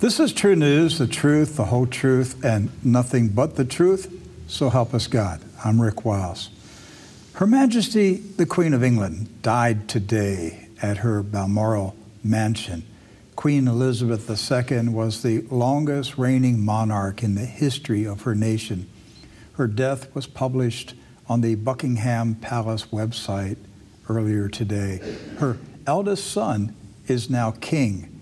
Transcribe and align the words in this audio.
This 0.00 0.20
is 0.20 0.32
true 0.32 0.54
news, 0.54 0.98
the 0.98 1.08
truth, 1.08 1.56
the 1.56 1.64
whole 1.64 1.88
truth, 1.88 2.44
and 2.44 2.70
nothing 2.84 3.30
but 3.30 3.56
the 3.56 3.64
truth. 3.64 4.14
So 4.46 4.70
help 4.70 4.94
us 4.94 5.08
God. 5.08 5.40
I'm 5.64 5.82
Rick 5.82 6.04
Wiles. 6.04 6.50
Her 7.32 7.48
Majesty, 7.48 8.14
the 8.14 8.46
Queen 8.46 8.74
of 8.74 8.84
England, 8.84 9.42
died 9.42 9.88
today 9.88 10.68
at 10.80 10.98
her 10.98 11.20
Balmoral 11.24 11.96
mansion. 12.22 12.84
Queen 13.34 13.66
Elizabeth 13.66 14.30
II 14.30 14.90
was 14.90 15.24
the 15.24 15.40
longest 15.50 16.16
reigning 16.16 16.64
monarch 16.64 17.24
in 17.24 17.34
the 17.34 17.44
history 17.44 18.04
of 18.04 18.22
her 18.22 18.36
nation. 18.36 18.88
Her 19.54 19.66
death 19.66 20.14
was 20.14 20.28
published 20.28 20.94
on 21.28 21.40
the 21.40 21.56
Buckingham 21.56 22.36
Palace 22.36 22.84
website 22.92 23.56
earlier 24.08 24.48
today. 24.48 25.00
Her 25.38 25.58
eldest 25.88 26.30
son 26.30 26.76
is 27.08 27.28
now 27.28 27.50
king, 27.50 28.20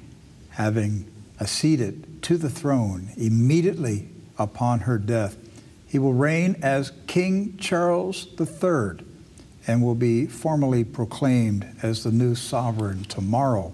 having 0.53 1.13
acceded 1.41 2.23
to 2.23 2.37
the 2.37 2.51
throne 2.51 3.11
immediately 3.17 4.09
upon 4.39 4.81
her 4.81 4.99
death. 4.99 5.37
He 5.87 5.99
will 5.99 6.15
reign 6.15 6.57
as 6.63 6.93
King 7.07 7.57
Charles 7.59 8.27
III 8.39 9.05
and 9.67 9.83
will 9.83 9.95
be 9.95 10.27
formally 10.27 10.85
proclaimed 10.85 11.67
as 11.83 12.05
the 12.05 12.13
new 12.13 12.35
sovereign 12.35 13.05
tomorrow 13.05 13.73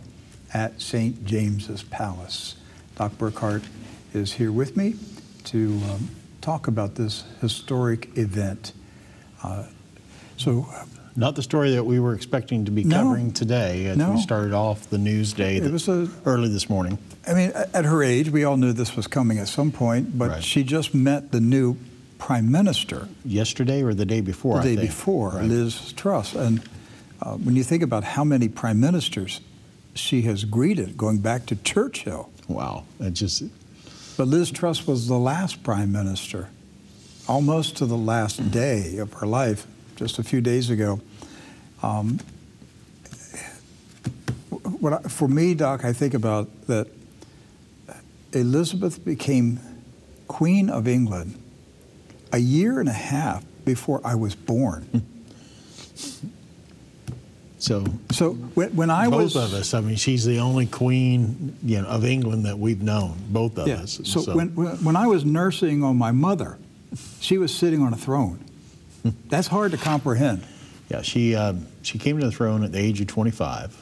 at 0.55 0.80
St. 0.80 1.25
James's 1.25 1.83
Palace. 1.83 2.56
Doc 2.97 3.12
Burkhart 3.12 3.65
is 4.12 4.34
here 4.34 4.53
with 4.53 4.77
me 4.77 4.97
to 5.45 5.81
um, 5.91 6.11
talk 6.41 6.69
about 6.69 6.95
this 6.95 7.25
historic 7.41 8.17
event. 8.17 8.72
Uh, 9.42 9.65
so, 10.37 10.67
not 11.17 11.37
the 11.37 11.43
story 11.43 11.73
that 11.73 11.85
we 11.85 12.01
were 12.01 12.15
expecting 12.15 12.65
to 12.65 12.71
be 12.71 12.85
No. 12.85 12.97
covering 13.03 13.33
today 13.33 13.87
as 13.87 13.97
No. 13.99 14.13
we 14.13 14.21
started 14.21 14.53
off 14.53 14.89
the 14.91 14.99
news 14.99 15.33
day 15.33 15.57
It 15.57 15.71
was 15.71 15.89
a- 15.89 16.09
early 16.25 16.49
this 16.49 16.71
morning. 16.71 16.99
I 17.27 17.35
mean, 17.35 17.53
at 17.75 17.85
her 17.85 18.03
age, 18.03 18.31
we 18.31 18.45
all 18.45 18.57
knew 18.57 18.73
this 18.73 18.97
was 18.97 19.07
coming 19.07 19.39
at 19.39 19.49
some 19.49 19.71
point, 19.71 20.17
but 20.19 20.31
Right. 20.31 20.45
she 20.45 20.65
just 20.65 20.95
met 20.95 21.31
the 21.33 21.41
new 21.41 21.77
prime 22.19 22.51
minister 22.51 23.09
Yesterday 23.25 23.83
or 23.83 23.95
the 23.95 24.07
day 24.07 24.21
before? 24.21 24.61
the 24.63 24.77
day 24.77 24.83
before, 24.83 25.31
Right. 25.31 25.45
Liz 25.49 25.93
Truss. 25.97 26.35
And 26.35 26.61
uh, 27.21 27.35
when 27.37 27.55
you 27.57 27.63
think 27.65 27.83
about 27.83 28.03
how 28.05 28.25
many 28.25 28.49
prime 28.49 28.81
ministers 28.81 29.41
she 29.95 30.23
has 30.23 30.45
greeted, 30.45 30.97
going 30.97 31.19
back 31.19 31.47
to 31.47 31.57
Churchill, 31.57 32.31
Wow. 32.49 32.85
It 33.01 33.13
just, 33.15 33.43
but 34.17 34.27
Liz 34.29 34.51
Truss 34.51 34.87
was 34.87 35.07
the 35.07 35.19
last 35.19 35.63
prime 35.63 35.93
minister, 35.93 36.49
almost 37.29 37.77
to 37.77 37.87
the 37.87 37.97
last 37.97 38.51
day 38.51 38.97
of 38.99 39.13
her 39.15 39.27
life, 39.27 39.67
just 39.97 40.19
a 40.19 40.23
few 40.23 40.41
days 40.41 40.71
ago. 40.71 41.01
Um, 41.83 42.19
what 44.81 44.93
I, 44.93 44.99
for 45.09 45.29
me, 45.29 45.55
Doc, 45.55 45.84
I 45.84 45.93
think 45.93 46.15
about 46.15 46.49
that 46.67 46.89
Elizabeth 48.33 49.05
became 49.05 49.61
Queen 50.29 50.71
of 50.71 50.89
England 50.89 51.41
a 52.33 52.39
year 52.39 52.81
and 52.81 52.89
a 52.89 52.95
half 52.95 53.45
before 53.65 54.01
I 54.05 54.15
was 54.15 54.34
born. 54.34 55.07
so 57.59 57.84
So 58.11 58.33
when, 58.33 58.75
when 58.75 58.91
I 58.91 59.09
both 59.09 59.23
was 59.23 59.34
both 59.34 59.53
of 59.53 59.55
us, 59.55 59.75
I 59.75 59.81
mean, 59.81 59.97
she's 59.97 60.25
the 60.25 60.39
only 60.39 60.67
queen 60.67 61.56
you 61.62 61.83
know, 61.83 61.89
of 61.89 62.05
England 62.05 62.47
that 62.47 62.59
we've 62.59 62.83
known, 62.83 63.17
both 63.29 63.59
of 63.59 63.69
yeah, 63.69 63.83
us. 63.83 64.01
So, 64.05 64.34
when, 64.34 64.55
when 64.55 64.83
when 64.84 64.97
I 64.97 65.06
was 65.06 65.25
nursing 65.25 65.84
on 65.84 65.97
my 65.97 66.12
mother, 66.12 66.59
she 67.21 67.39
was 67.39 67.55
sitting 67.55 67.83
on 67.83 67.93
a 67.93 67.97
throne. 67.97 68.41
That's 69.28 69.48
hard 69.48 69.72
to 69.72 69.77
comprehend. 69.78 70.45
Yeah, 70.91 71.03
she 71.03 71.34
um, 71.34 71.66
she 71.82 71.99
came 71.99 72.19
to 72.21 72.27
the 72.27 72.32
throne 72.32 72.62
at 72.65 72.72
the 72.72 72.78
age 72.78 73.00
of 73.00 73.06
25, 73.06 73.75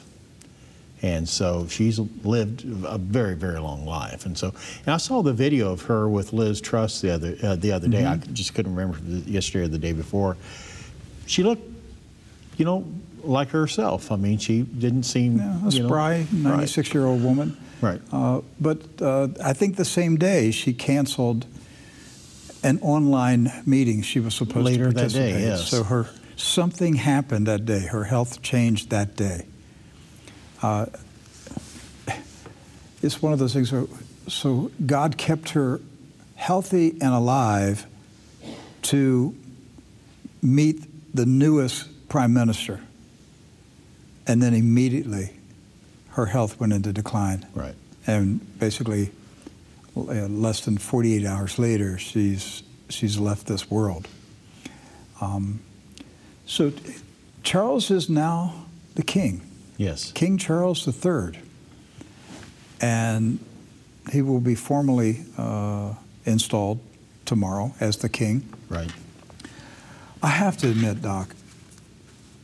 and 1.01 1.27
so 1.27 1.67
she's 1.67 1.99
lived 1.99 2.63
a 2.85 2.97
very 2.97 3.35
very 3.35 3.59
long 3.59 3.85
life. 3.85 4.25
And 4.25 4.37
so, 4.37 4.53
and 4.85 4.93
I 4.93 4.97
saw 4.97 5.21
the 5.21 5.33
video 5.33 5.71
of 5.73 5.81
her 5.83 6.07
with 6.07 6.31
Liz 6.31 6.61
Truss 6.61 7.01
the 7.01 7.11
other 7.13 7.35
uh, 7.43 7.55
the 7.55 7.71
other 7.73 7.87
day. 7.87 8.05
I 8.05 8.15
Mm-hmm. 8.15 8.33
just 8.33 8.53
couldn't 8.53 8.73
remember 8.75 8.97
if 8.97 9.03
it 9.03 9.09
was 9.13 9.27
yesterday 9.27 9.65
or 9.65 9.67
the 9.67 9.77
day 9.79 9.93
before. 9.93 10.37
She 11.25 11.43
looked, 11.43 11.63
you 12.57 12.65
know, 12.65 12.85
like 13.23 13.49
herself. 13.49 14.11
I 14.11 14.15
mean, 14.15 14.37
she 14.37 14.61
didn't 14.63 15.03
seem 15.03 15.37
Yeah, 15.37 15.67
a 15.67 15.71
spry 15.71 16.25
96 16.31 16.93
year 16.93 17.05
old 17.05 17.23
woman. 17.23 17.57
Right. 17.81 17.99
Uh, 18.11 18.41
but 18.59 18.79
uh, 19.01 19.29
I 19.43 19.53
think 19.53 19.75
the 19.75 19.85
same 19.85 20.17
day 20.17 20.51
she 20.51 20.71
canceled 20.73 21.45
an 22.63 22.79
online 22.81 23.51
meeting 23.65 24.01
she 24.01 24.19
was 24.19 24.35
supposed 24.35 24.65
Later 24.65 24.85
to 24.85 24.89
that 24.91 24.95
participate. 24.95 25.33
day, 25.33 25.41
yes. 25.41 25.69
So 25.69 25.83
her 25.83 26.07
something 26.35 26.95
happened 26.95 27.47
that 27.47 27.65
day. 27.65 27.79
Her 27.87 28.03
health 28.03 28.41
changed 28.41 28.89
that 28.89 29.15
day. 29.15 29.45
Uh, 30.61 30.85
it's 33.01 33.21
one 33.21 33.33
of 33.33 33.39
those 33.39 33.53
things. 33.53 33.71
Where, 33.71 33.85
so 34.27 34.71
God 34.85 35.17
kept 35.17 35.51
her 35.51 35.81
healthy 36.35 36.91
and 36.91 37.13
alive 37.13 37.85
to 38.83 39.35
meet 40.41 41.15
the 41.15 41.25
newest 41.25 42.09
prime 42.09 42.33
minister, 42.33 42.81
and 44.27 44.41
then 44.41 44.53
immediately 44.53 45.31
her 46.09 46.27
health 46.27 46.59
went 46.59 46.73
into 46.73 46.91
decline. 46.91 47.45
Right. 47.53 47.75
And 48.07 48.59
basically, 48.59 49.11
less 49.95 50.61
than 50.61 50.77
48 50.77 51.25
hours 51.25 51.59
later, 51.59 51.97
she's 51.97 52.63
she's 52.89 53.17
left 53.19 53.47
this 53.47 53.69
world. 53.71 54.07
Um, 55.21 55.61
so 56.45 56.71
Charles 57.43 57.91
is 57.91 58.09
now 58.09 58.65
the 58.95 59.03
king, 59.03 59.41
Yes. 59.77 60.11
King 60.11 60.37
Charles 60.37 60.87
III, 60.87 61.39
and 62.81 63.39
he 64.11 64.21
will 64.21 64.39
be 64.41 64.55
formally 64.55 65.23
uh, 65.37 65.93
installed 66.25 66.79
tomorrow 67.25 67.73
as 67.79 67.97
the 67.97 68.09
king. 68.09 68.47
Right. 68.69 68.91
I 70.23 70.27
have 70.27 70.57
to 70.57 70.69
admit, 70.69 71.01
Doc, 71.01 71.35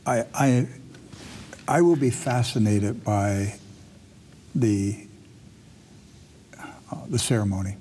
I, 0.06 0.24
I, 0.34 0.68
I 1.66 1.82
will 1.82 1.96
be 1.96 2.10
fascinated 2.10 3.04
by 3.04 3.54
the, 4.54 5.06
the 7.10 7.18
ceremony. 7.18 7.76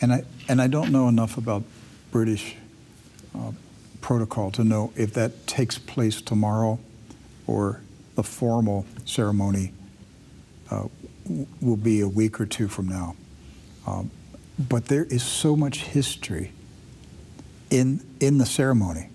And, 0.00 0.12
I, 0.12 0.24
and 0.48 0.60
I 0.60 0.66
don't 0.66 0.90
know 0.92 1.08
enough 1.08 1.38
about 1.38 1.62
British 2.10 2.56
uh, 3.34 3.52
protocol 4.02 4.50
to 4.52 4.62
know 4.64 4.92
if 4.96 5.14
that 5.14 5.46
takes 5.46 5.78
place 5.78 6.20
tomorrow 6.20 6.78
or 7.46 7.80
the 8.16 8.22
formal 8.22 8.84
ceremony 9.06 9.72
uh, 10.70 10.88
w- 11.24 11.46
will 11.62 11.76
be 11.78 12.00
a 12.00 12.08
week 12.08 12.38
or 12.40 12.44
two 12.46 12.68
from 12.68 12.88
now. 12.88 13.16
Um, 13.86 14.10
but 14.58 14.86
there 14.86 15.04
is 15.04 15.22
so 15.22 15.56
much 15.56 15.78
history 15.84 16.52
in 17.70 18.00
in 18.20 18.38
the 18.38 18.46
ceremony. 18.46 19.08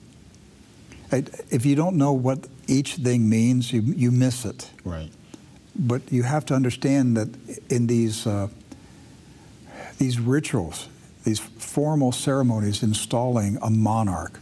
I- 1.11 1.23
If 1.51 1.65
you 1.65 1.75
don't 1.75 1.95
know 1.97 2.11
what 2.13 2.47
each 2.67 2.95
thing 2.95 3.29
means, 3.29 3.71
you 3.71 3.81
you 3.81 4.11
miss 4.11 4.43
it. 4.45 4.71
Right. 4.83 5.11
But 5.75 6.01
you 6.11 6.23
have 6.23 6.45
to 6.47 6.55
understand 6.55 7.15
that 7.15 7.29
in 7.69 7.87
these 7.87 8.27
uh, 8.27 8.47
these 9.99 10.19
rituals, 10.19 10.87
these 11.23 11.39
formal 11.39 12.11
ceremonies 12.11 12.81
installing 12.81 13.57
a 13.61 13.69
monarch, 13.69 14.39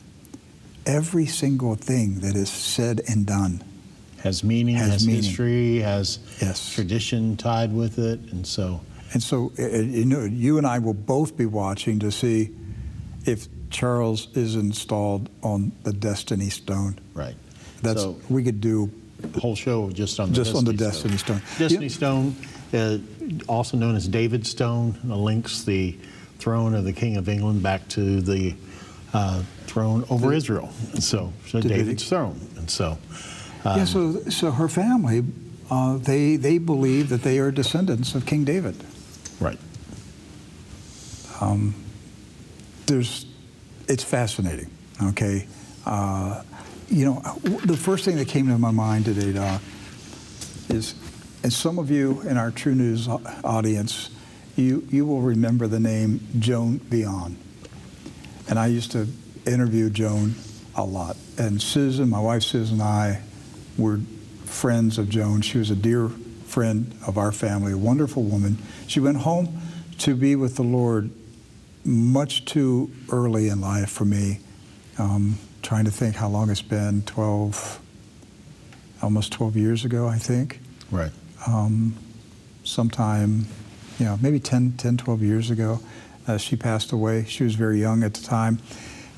every 0.85 1.25
single 1.25 1.75
thing 1.75 2.19
that 2.22 2.35
is 2.35 2.50
said 2.50 3.01
and 3.09 3.25
done 3.25 3.62
Has 4.23 4.44
meaning, 4.44 4.75
Has 4.78 4.91
has, 4.94 5.07
meaning. 5.07 5.23
history, 5.23 5.79
has 5.79 6.19
Yes. 6.41 6.72
tradition 6.73 7.35
tied 7.38 7.72
with 7.73 8.00
it, 8.00 8.19
and 8.31 8.46
so 8.47 8.79
And 9.13 9.22
so, 9.23 9.51
uh, 9.57 9.63
uh, 9.63 9.67
you 9.79 10.06
know, 10.06 10.23
you 10.25 10.57
and 10.57 10.67
I 10.67 10.79
will 10.79 10.93
both 10.93 11.37
be 11.37 11.46
watching 11.46 11.97
to 11.99 12.11
see 12.11 12.49
if 13.26 13.47
Charles 13.70 14.28
is 14.35 14.55
installed 14.55 15.29
on 15.43 15.72
the 15.84 15.93
Destiny 15.93 16.49
Stone. 16.49 16.96
right. 17.14 17.35
That's 17.84 18.02
so 18.02 18.16
we 18.29 18.43
could 18.43 18.59
do 18.59 18.90
a 19.35 19.40
whole 19.40 19.55
show 19.55 19.90
just 19.91 20.20
on 20.20 20.29
the 20.29 20.35
just 20.35 20.55
on 20.55 20.66
the 20.66 20.73
Destiny 20.73 21.14
Destiny 21.16 21.40
Stone. 21.40 21.41
Destiny 21.59 21.85
You- 21.85 21.90
Stone, 21.90 22.35
uh, 22.73 22.97
also 23.47 23.78
known 23.78 23.96
as 23.96 24.08
David's 24.08 24.50
Stone, 24.50 24.97
uh, 25.09 25.16
links 25.16 25.64
the 25.64 25.96
throne 26.40 26.76
of 26.76 26.84
the 26.84 26.94
King 26.94 27.18
of 27.18 27.28
England 27.29 27.64
back 27.64 27.88
to 27.90 28.22
the 28.22 28.56
uh, 29.14 29.44
throne 29.66 30.06
over 30.09 30.34
Israel. 30.34 30.70
And 30.94 31.03
so, 31.03 31.34
so. 31.47 31.62
David's 31.62 32.08
throne. 32.08 32.40
And 32.58 32.70
so, 32.70 32.97
um, 33.66 33.78
yeah, 33.78 33.85
so 33.85 34.22
so 34.29 34.52
her 34.52 34.68
family, 34.68 35.24
uh, 35.70 35.97
they 35.97 36.35
they 36.35 36.58
believe 36.58 37.09
that 37.09 37.22
they 37.24 37.40
are 37.40 37.52
descendants 37.52 38.16
of 38.16 38.26
King 38.26 38.44
David. 38.44 38.76
right. 39.40 39.59
Um, 41.40 41.74
There's, 42.88 43.26
it's 43.88 44.03
fascinating. 44.03 44.70
Okay, 45.03 45.46
uh, 45.85 46.41
you 46.90 47.06
know, 47.06 47.22
the 47.66 47.78
first 47.78 48.06
thing 48.06 48.16
that 48.16 48.28
came 48.28 48.47
to 48.47 48.58
my 48.58 48.72
mind 48.72 49.06
today, 49.06 49.34
Doc, 49.34 49.62
is, 50.70 50.96
and 51.43 51.53
some 51.53 51.79
of 51.79 51.91
you 51.91 52.22
in 52.22 52.37
our 52.37 52.51
True 52.51 52.75
News 52.75 53.07
audience, 53.07 54.09
you 54.55 54.85
you 54.89 55.05
will 55.05 55.22
remember 55.22 55.67
the 55.67 55.79
name 55.79 56.19
Joan 56.39 56.79
Veon. 56.79 57.37
And 58.49 58.57
I 58.57 58.67
used 58.67 58.91
to 58.93 59.07
interview 59.45 59.89
Joan 59.89 60.35
a 60.75 60.84
lot. 60.84 61.17
And 61.37 61.61
Susan, 61.61 62.09
my 62.09 62.19
wife 62.19 62.43
Susan, 62.43 62.79
and 62.79 62.84
I 62.84 63.22
were 63.78 63.99
friends 64.45 64.97
of 64.97 65.09
Joan. 65.09 65.41
She 65.41 65.57
was 65.57 65.69
a 65.69 65.75
dear 65.75 66.09
friend 66.45 66.97
of 67.05 67.17
our 67.17 67.31
family, 67.31 67.73
a 67.73 67.78
wonderful 67.78 68.23
woman. 68.23 68.57
She 68.87 68.99
went 68.99 69.17
home 69.17 69.61
to 69.99 70.16
be 70.16 70.35
with 70.35 70.55
the 70.55 70.63
Lord 70.63 71.11
much 71.83 72.45
too 72.45 72.91
early 73.09 73.49
in 73.49 73.61
life 73.61 73.90
for 73.90 74.05
me. 74.05 74.40
Um, 74.97 75.37
trying 75.61 75.85
to 75.85 75.91
think 75.91 76.16
how 76.16 76.29
long 76.29 76.49
it's 76.49 76.61
been 76.61 77.01
12, 77.03 77.79
almost 79.01 79.31
12 79.33 79.57
years 79.57 79.85
ago, 79.85 80.07
I 80.07 80.17
think. 80.17 80.59
Right. 80.90 81.11
Um, 81.47 81.96
sometime, 82.64 83.46
you 83.97 84.05
know, 84.05 84.20
maybe 84.22 84.40
10, 84.40 84.73
10 84.73 84.97
12 84.97 85.22
years 85.23 85.49
ago, 85.49 85.79
uh, 86.28 86.38
she 86.38 86.55
passed 86.55 86.91
away. 86.91 87.23
She 87.23 87.44
was 87.44 87.55
very 87.55 87.79
young 87.79 88.03
at 88.03 88.14
the 88.14 88.23
time. 88.23 88.59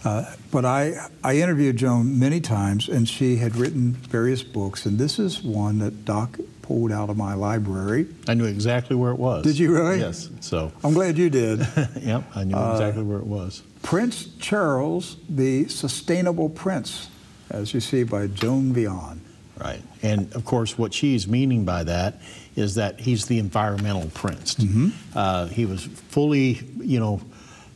Uh, 0.06 0.24
but 0.52 0.64
I, 0.64 1.08
I 1.24 1.38
interviewed 1.38 1.78
Joan 1.78 2.20
many 2.20 2.40
times, 2.40 2.88
and 2.88 3.10
she 3.10 3.38
had 3.38 3.56
written 3.56 3.94
various 3.94 4.44
books, 4.44 4.86
and 4.86 4.98
this 4.98 5.20
is 5.20 5.42
one 5.44 5.80
that 5.80 6.06
Doc 6.06 6.40
pulled 6.62 6.92
out 6.92 7.10
of 7.10 7.18
my 7.18 7.34
library. 7.34 8.08
I 8.28 8.36
knew 8.36 8.46
exactly 8.46 8.96
where 8.96 9.12
it 9.12 9.18
was. 9.18 9.44
Did 9.44 9.60
you 9.60 9.74
really? 9.74 10.00
Yes. 10.00 10.30
So. 10.40 10.72
I'm 10.84 10.94
glad 10.94 11.18
you 11.18 11.30
did. 11.30 11.60
yep, 12.00 12.24
I 12.36 12.44
knew 12.46 12.56
uh, 12.56 12.74
exactly 12.74 13.04
where 13.04 13.18
it 13.18 13.26
was. 13.26 13.64
Prince 13.82 14.30
Charles, 14.40 15.18
the 15.28 15.68
Sustainable 15.68 16.50
Prince, 16.50 17.10
as 17.50 17.74
you 17.74 17.80
see 17.80 18.04
by 18.04 18.28
Joan 18.28 18.72
Veon. 18.72 19.22
Right. 19.60 19.82
And 20.02 20.34
of 20.36 20.46
course, 20.46 20.78
what 20.78 20.94
she's 20.94 21.28
meaning 21.28 21.66
by 21.66 21.84
that 21.84 22.22
is 22.56 22.76
that 22.76 23.00
he's 23.00 23.26
the 23.26 23.40
environmental 23.40 24.10
prince. 24.14 24.56
Mm-hmm. 24.56 24.90
Uh, 25.14 25.48
he 25.48 25.66
was 25.66 25.84
fully, 25.84 26.62
you 26.78 27.00
know, 27.00 27.22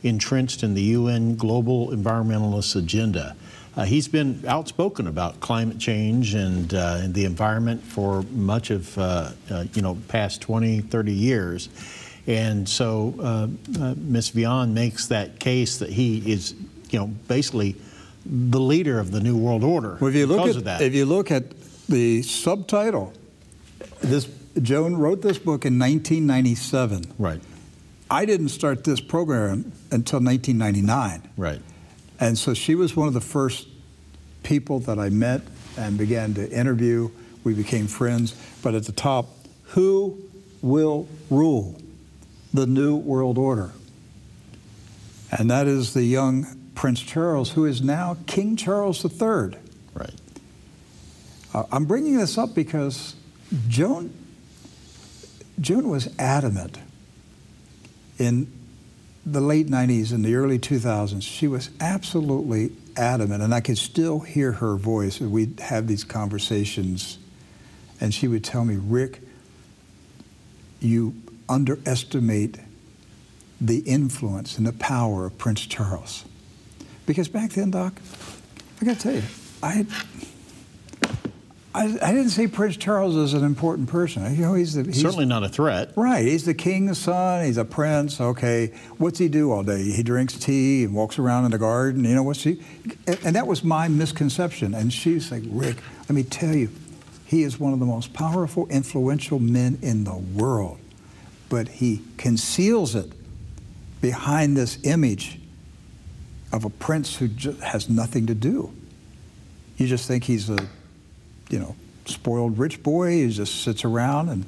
entrenched 0.02 0.62
in 0.62 0.74
the 0.74 0.82
UN 0.82 1.36
Global 1.36 1.88
Environmentalist 1.88 2.76
Agenda. 2.76 3.36
Uh, 3.76 3.84
he's 3.84 4.06
been 4.06 4.44
outspoken 4.46 5.08
about 5.08 5.40
climate 5.40 5.78
change 5.78 6.34
and, 6.34 6.72
uh, 6.74 7.00
and 7.00 7.12
the 7.12 7.24
environment 7.24 7.82
for 7.82 8.22
much 8.30 8.70
of, 8.70 8.96
uh, 8.96 9.30
uh 9.50 9.64
you 9.74 9.82
know, 9.82 9.98
past 10.08 10.40
20, 10.40 10.80
30 10.82 11.12
years. 11.12 11.68
And 12.26 12.68
so 12.68 13.14
uh, 13.20 13.82
uh, 13.82 13.94
Ms. 13.96 14.30
Veon 14.30 14.74
makes 14.74 15.08
that 15.08 15.40
case 15.40 15.78
that 15.78 15.90
he 15.90 16.32
is, 16.32 16.54
you 16.90 16.98
know, 16.98 17.08
basically 17.28 17.76
the 18.24 18.60
leader 18.60 18.98
of 18.98 19.10
the 19.10 19.20
New 19.20 19.36
World 19.36 19.64
Order 19.64 19.98
well, 20.00 20.08
if 20.08 20.14
you 20.14 20.26
because 20.26 20.46
look 20.46 20.50
of 20.50 20.68
at, 20.68 20.78
that. 20.78 20.82
If 20.82 20.94
you 20.94 21.04
look 21.04 21.30
at 21.30 21.44
the 21.88 22.22
subtitle, 22.22 23.12
this 24.00 24.28
Joan 24.60 24.96
wrote 24.96 25.22
this 25.22 25.38
book 25.38 25.64
in 25.64 25.78
1997. 25.78 27.12
Right. 27.18 27.40
I 28.10 28.24
didn't 28.24 28.50
start 28.50 28.84
this 28.84 29.00
program 29.00 29.72
until 29.90 30.20
1999. 30.20 31.28
Right. 31.36 31.60
And 32.20 32.38
so 32.38 32.54
she 32.54 32.74
was 32.74 32.94
one 32.94 33.08
of 33.08 33.14
the 33.14 33.20
first 33.20 33.66
people 34.42 34.78
that 34.80 34.98
I 34.98 35.08
met 35.08 35.42
and 35.76 35.98
began 35.98 36.34
to 36.34 36.50
interview. 36.50 37.10
We 37.42 37.54
became 37.54 37.88
friends. 37.88 38.34
But 38.62 38.74
at 38.74 38.84
the 38.84 38.92
top, 38.92 39.28
who 39.68 40.22
will 40.62 41.08
rule 41.30 41.80
the 42.52 42.66
New 42.66 42.96
World 42.96 43.38
Order? 43.38 43.72
And 45.36 45.50
that 45.50 45.66
is 45.66 45.94
the 45.94 46.04
young 46.04 46.46
Prince 46.74 47.00
Charles, 47.00 47.52
who 47.52 47.64
is 47.64 47.82
now 47.82 48.16
King 48.26 48.56
Charles 48.56 49.04
III. 49.04 49.58
Right. 49.94 50.14
Uh, 51.54 51.64
I'm 51.70 51.84
bringing 51.84 52.16
this 52.16 52.36
up 52.36 52.54
because 52.54 53.14
Joan, 53.68 54.12
Joan 55.60 55.88
was 55.88 56.08
adamant 56.18 56.78
in 58.18 58.50
the 59.24 59.40
late 59.40 59.68
90s 59.68 60.12
and 60.12 60.24
the 60.24 60.34
early 60.34 60.58
2000s. 60.58 61.22
She 61.22 61.46
was 61.46 61.70
absolutely 61.80 62.72
adamant, 62.96 63.42
and 63.42 63.54
I 63.54 63.60
could 63.60 63.78
still 63.78 64.20
hear 64.20 64.52
her 64.52 64.74
voice. 64.74 65.20
We'd 65.20 65.60
have 65.60 65.86
these 65.86 66.02
conversations, 66.02 67.18
and 68.00 68.12
she 68.12 68.26
would 68.26 68.42
tell 68.42 68.64
me, 68.64 68.76
Rick, 68.76 69.20
you 70.80 71.14
underestimate 71.48 72.58
the 73.60 73.78
influence 73.80 74.58
and 74.58 74.66
the 74.66 74.72
power 74.72 75.24
of 75.26 75.38
Prince 75.38 75.64
Charles. 75.66 76.24
Because 77.06 77.28
back 77.28 77.50
then, 77.52 77.70
Doc, 77.70 77.94
I 78.80 78.84
got 78.84 78.96
to 78.96 79.02
tell 79.02 79.14
you, 79.14 79.22
I 79.62 79.70
had 79.70 79.86
I, 81.74 81.86
I, 82.00 82.12
didn't 82.12 82.30
see 82.30 82.46
Prince 82.46 82.76
Charles 82.76 83.16
as 83.16 83.34
an 83.34 83.42
important 83.42 83.88
person. 83.88 84.32
You 84.36 84.42
know, 84.42 84.54
he's, 84.54 84.74
the, 84.74 84.84
he's 84.84 85.00
certainly 85.00 85.26
not 85.26 85.42
a 85.42 85.48
threat. 85.48 85.92
Right. 85.96 86.24
He's 86.24 86.44
the 86.44 86.54
king's 86.54 86.98
son. 86.98 87.44
He's 87.44 87.56
a 87.56 87.64
prince. 87.64 88.20
Okay. 88.20 88.68
What's 88.98 89.18
he 89.18 89.28
do 89.28 89.50
all 89.50 89.64
day? 89.64 89.82
He 89.82 90.04
drinks 90.04 90.34
tea 90.34 90.84
and 90.84 90.94
walks 90.94 91.18
around 91.18 91.46
in 91.46 91.50
the 91.50 91.58
garden. 91.58 92.04
You 92.04 92.14
know 92.14 92.22
what's 92.22 92.44
he? 92.44 92.62
And, 93.08 93.18
and 93.24 93.36
that 93.36 93.48
was 93.48 93.64
my 93.64 93.88
misconception. 93.88 94.72
And 94.72 94.92
she's 94.92 95.32
like, 95.32 95.42
Rick, 95.46 95.78
let 96.02 96.12
me 96.12 96.22
tell 96.22 96.54
you, 96.54 96.70
he 97.26 97.42
is 97.42 97.58
one 97.58 97.72
of 97.72 97.80
the 97.80 97.86
most 97.86 98.12
powerful, 98.12 98.68
influential 98.68 99.40
men 99.40 99.78
in 99.82 100.04
the 100.04 100.14
world. 100.14 100.78
But 101.48 101.66
he 101.66 102.02
conceals 102.18 102.94
it 102.94 103.10
behind 104.00 104.56
this 104.56 104.78
image 104.84 105.40
of 106.52 106.64
a 106.64 106.70
prince 106.70 107.16
who 107.16 107.26
has 107.64 107.88
nothing 107.88 108.26
to 108.26 108.34
do. 108.34 108.72
You 109.76 109.88
just 109.88 110.06
think 110.06 110.22
he's 110.22 110.48
a 110.48 110.68
you 111.50 111.58
know, 111.58 111.76
spoiled 112.06 112.58
rich 112.58 112.82
boy. 112.82 113.10
He 113.10 113.30
just 113.30 113.62
sits 113.62 113.84
around 113.84 114.28
and 114.28 114.44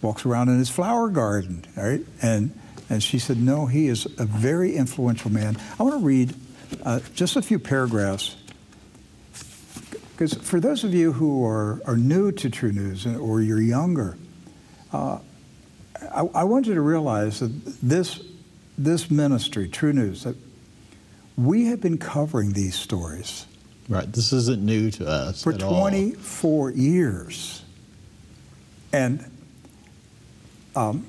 walks 0.00 0.26
around 0.26 0.48
in 0.48 0.58
his 0.58 0.70
flower 0.70 1.08
garden, 1.08 1.64
right? 1.76 2.00
And 2.20 2.58
and 2.92 3.02
she 3.02 3.18
said, 3.18 3.38
no, 3.38 3.64
he 3.64 3.88
is 3.88 4.04
a 4.18 4.26
very 4.26 4.76
influential 4.76 5.32
man. 5.32 5.56
I 5.80 5.82
want 5.82 5.98
to 5.98 6.04
read 6.04 6.34
uh, 6.84 7.00
just 7.14 7.36
a 7.36 7.42
few 7.42 7.58
paragraphs. 7.58 8.36
Because 10.12 10.34
for 10.34 10.60
those 10.60 10.84
of 10.84 10.92
you 10.92 11.12
who 11.12 11.42
are, 11.46 11.80
are 11.86 11.96
new 11.96 12.32
to 12.32 12.50
True 12.50 12.70
News 12.70 13.06
or 13.06 13.40
you're 13.40 13.62
younger, 13.62 14.18
uh, 14.92 15.20
I, 16.14 16.20
I, 16.34 16.44
want 16.44 16.66
you 16.66 16.74
to 16.74 16.82
realize 16.82 17.40
that 17.40 17.48
this, 17.82 18.22
this 18.76 19.10
ministry, 19.10 19.68
True 19.68 19.94
News, 19.94 20.24
that 20.24 20.36
we 21.38 21.68
have 21.68 21.80
been 21.80 21.96
covering 21.96 22.52
these 22.52 22.74
stories 22.74 23.46
Right. 23.92 24.10
This 24.10 24.32
isn't 24.32 24.62
new 24.62 24.90
to 24.92 25.06
us. 25.06 25.42
For 25.42 25.52
24 25.52 26.70
all. 26.70 26.76
years. 26.76 27.62
And 28.90 29.30
um, 30.74 31.06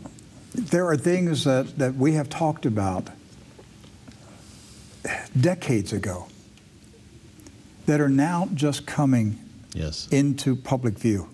there 0.53 0.88
are 0.88 0.97
things 0.97 1.45
that, 1.45 1.77
that 1.77 1.95
we 1.95 2.13
have 2.13 2.30
talked 2.30 2.65
about 2.65 3.09
decades 5.39 5.93
ago 5.93 6.27
that 7.86 8.01
are 8.01 8.10
now 8.10 8.50
just 8.53 8.86
coming 8.86 9.39
yes. 9.74 10.10
into 10.10 10.53
public 10.53 11.00
view. 11.00 11.29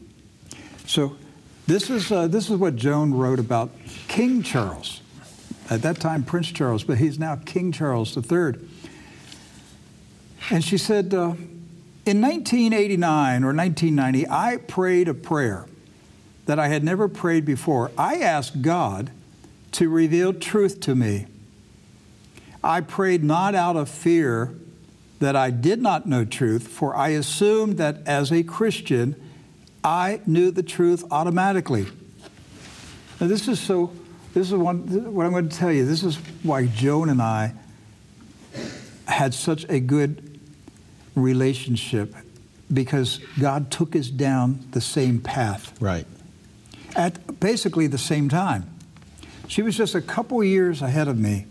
So 0.85 1.17
this 1.65 1.89
is, 1.89 2.11
uh, 2.11 2.27
this 2.27 2.49
is 2.51 2.57
what 2.57 2.75
Joan 2.75 3.13
wrote 3.13 3.39
about 3.39 3.71
King 4.07 4.43
Charles. 4.43 5.01
At 5.69 5.81
that 5.81 5.99
time, 5.99 6.23
Prince 6.23 6.51
Charles, 6.51 6.83
but 6.83 6.99
he's 6.99 7.17
now 7.17 7.35
King 7.35 7.71
Charles 7.71 8.15
III. 8.15 8.53
And 10.51 10.63
she 10.63 10.77
said, 10.77 11.13
uh, 11.13 11.35
in 12.05 12.21
1989 12.21 13.43
or 13.43 13.53
1990, 13.53 14.27
I 14.27 14.57
prayed 14.57 15.07
a 15.07 15.13
prayer 15.13 15.67
that 16.47 16.57
I 16.57 16.69
had 16.69 16.83
never 16.83 17.07
prayed 17.07 17.45
before. 17.45 17.91
I 17.97 18.15
asked 18.15 18.63
God 18.63 19.11
to 19.73 19.89
reveal 19.89 20.33
truth 20.33 20.79
to 20.81 20.95
me. 20.95 21.27
I 22.63 22.81
prayed 22.81 23.23
not 23.23 23.53
out 23.53 23.75
of 23.75 23.89
fear 23.89 24.55
that 25.19 25.35
I 25.35 25.51
did 25.51 25.81
not 25.81 26.07
know 26.07 26.25
truth, 26.25 26.67
for 26.67 26.95
I 26.95 27.09
assumed 27.09 27.77
that 27.77 27.97
as 28.07 28.31
a 28.31 28.41
Christian, 28.41 29.15
I 29.83 30.21
knew 30.25 30.49
the 30.49 30.63
truth 30.63 31.03
automatically. 31.11 31.85
Now, 33.21 33.27
this 33.27 33.47
is 33.47 33.59
so, 33.59 33.91
this 34.33 34.47
is 34.47 34.53
one, 34.53 35.13
what 35.13 35.25
I'm 35.25 35.31
going 35.31 35.49
to 35.49 35.55
tell 35.55 35.71
you. 35.71 35.85
This 35.85 36.03
is 36.03 36.15
why 36.41 36.65
Joan 36.65 37.09
and 37.09 37.21
I 37.21 37.53
had 39.05 39.33
such 39.33 39.65
a 39.69 39.79
good 39.79 40.28
relationship 41.21 42.13
because 42.71 43.19
God 43.39 43.71
took 43.71 43.95
us 43.95 44.07
down 44.07 44.65
the 44.71 44.81
same 44.81 45.19
path. 45.19 45.79
Right. 45.81 46.05
At 46.95 47.39
basically 47.39 47.87
the 47.87 47.97
same 47.97 48.29
time. 48.29 48.69
She 49.47 49.61
was 49.61 49.75
just 49.75 49.95
a 49.95 50.01
couple 50.01 50.43
years 50.43 50.81
ahead 50.81 51.07
of 51.07 51.17
me 51.17 51.45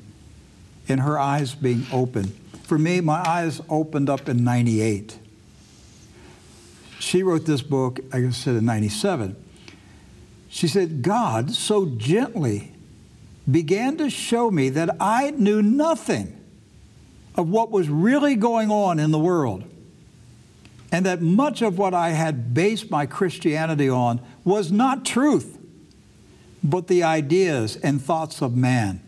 in 0.87 1.01
her 1.01 1.19
eyes 1.19 1.55
being 1.55 1.87
open. 1.93 2.27
For 2.63 2.79
me, 2.79 3.01
my 3.01 3.27
eyes 3.27 3.61
opened 3.69 4.09
up 4.09 4.29
in 4.29 4.45
98. 4.45 5.19
She 7.01 7.23
wrote 7.23 7.47
this 7.47 7.63
book, 7.63 8.01
I 8.13 8.29
said, 8.31 8.57
in 8.57 8.65
97. 8.65 9.37
She 10.49 10.69
said, 10.69 11.03
God 11.03 11.53
so 11.53 11.87
gently 11.87 12.73
began 13.51 13.97
to 13.99 14.11
show 14.11 14.51
me 14.51 14.69
that 14.71 14.97
I 15.01 15.31
knew 15.33 15.63
nothing 15.63 16.38
of 17.39 17.49
what 17.49 17.71
was 17.71 17.89
really 17.89 18.35
going 18.35 18.71
on 18.71 18.99
in 18.99 19.13
the 19.13 19.19
world. 19.19 19.65
And 20.91 21.07
that 21.07 21.23
much 21.23 21.63
of 21.63 21.79
what 21.79 21.95
I 21.95 22.11
had 22.11 22.53
based 22.53 22.91
my 22.91 23.07
Christianity 23.07 23.89
on 23.89 24.21
was 24.45 24.73
not 24.73 25.05
truth, 25.05 25.57
but 26.65 26.89
the 26.89 27.05
ideas 27.05 27.77
and 27.77 28.03
thoughts 28.03 28.43
of 28.43 28.57
man. 28.57 29.01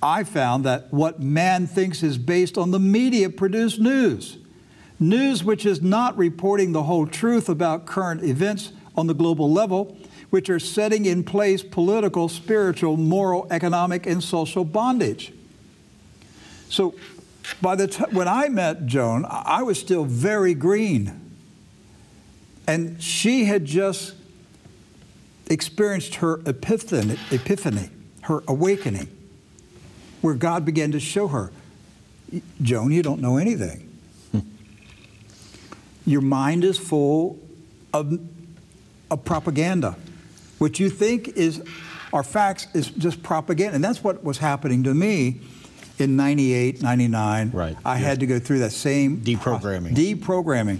I 0.00 0.22
found 0.22 0.64
that 0.64 0.92
what 0.92 1.20
man 1.20 1.66
thinks 1.66 2.02
is 2.02 2.16
based 2.16 2.56
on 2.56 2.70
the 2.70 2.78
media 2.78 3.28
produced 3.28 3.80
news. 3.80 4.38
News 5.00 5.42
which 5.42 5.66
is 5.66 5.82
not 5.82 6.16
reporting 6.16 6.70
the 6.70 6.84
whole 6.84 7.06
truth 7.06 7.48
about 7.48 7.86
current 7.86 8.22
events 8.22 8.72
on 8.96 9.08
the 9.08 9.14
global 9.14 9.50
level, 9.50 9.96
which 10.30 10.48
are 10.48 10.60
setting 10.60 11.06
in 11.06 11.24
place 11.24 11.62
political, 11.62 12.28
spiritual, 12.28 12.96
moral, 12.96 13.48
economic, 13.50 14.06
and 14.06 14.22
social 14.22 14.64
bondage. 14.64 15.32
So, 16.68 16.94
by 17.60 17.74
the 17.74 17.86
time 17.86 18.14
when 18.14 18.28
I 18.28 18.48
met 18.48 18.86
Joan, 18.86 19.26
I 19.28 19.62
was 19.62 19.78
still 19.78 20.04
very 20.04 20.54
green. 20.54 21.18
And 22.66 23.02
she 23.02 23.44
had 23.44 23.64
just 23.64 24.14
experienced 25.50 26.16
her 26.16 26.40
epiphany, 26.46 27.18
epiphany, 27.30 27.90
her 28.22 28.42
awakening, 28.46 29.08
where 30.20 30.34
God 30.34 30.64
began 30.64 30.92
to 30.92 31.00
show 31.00 31.28
her, 31.28 31.52
Joan, 32.62 32.92
you 32.92 33.02
don't 33.02 33.20
know 33.20 33.36
anything. 33.36 33.88
Hmm. 34.30 34.40
Your 36.06 36.22
mind 36.22 36.64
is 36.64 36.78
full 36.78 37.38
of, 37.92 38.18
of 39.10 39.24
propaganda. 39.24 39.96
What 40.58 40.78
you 40.78 40.88
think 40.88 41.28
is 41.28 41.62
are 42.12 42.22
facts 42.22 42.68
is 42.74 42.90
just 42.90 43.22
propaganda. 43.22 43.74
And 43.74 43.84
that's 43.84 44.04
what 44.04 44.22
was 44.22 44.38
happening 44.38 44.84
to 44.84 44.94
me 44.94 45.40
in 45.98 46.16
98, 46.16 46.82
99. 46.82 47.50
Right. 47.52 47.76
I 47.84 47.98
Yeah. 47.98 48.06
had 48.06 48.20
to 48.20 48.26
go 48.26 48.38
through 48.38 48.60
that 48.60 48.72
same 48.72 49.18
Deprogramming. 49.18 49.94
Deprogramming. 49.94 50.78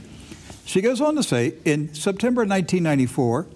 She 0.65 0.81
goes 0.81 1.01
on 1.01 1.17
to 1.17 1.23
say 1.23 1.55
in 1.65 1.93
September 1.95 2.45
1994, 2.45 3.47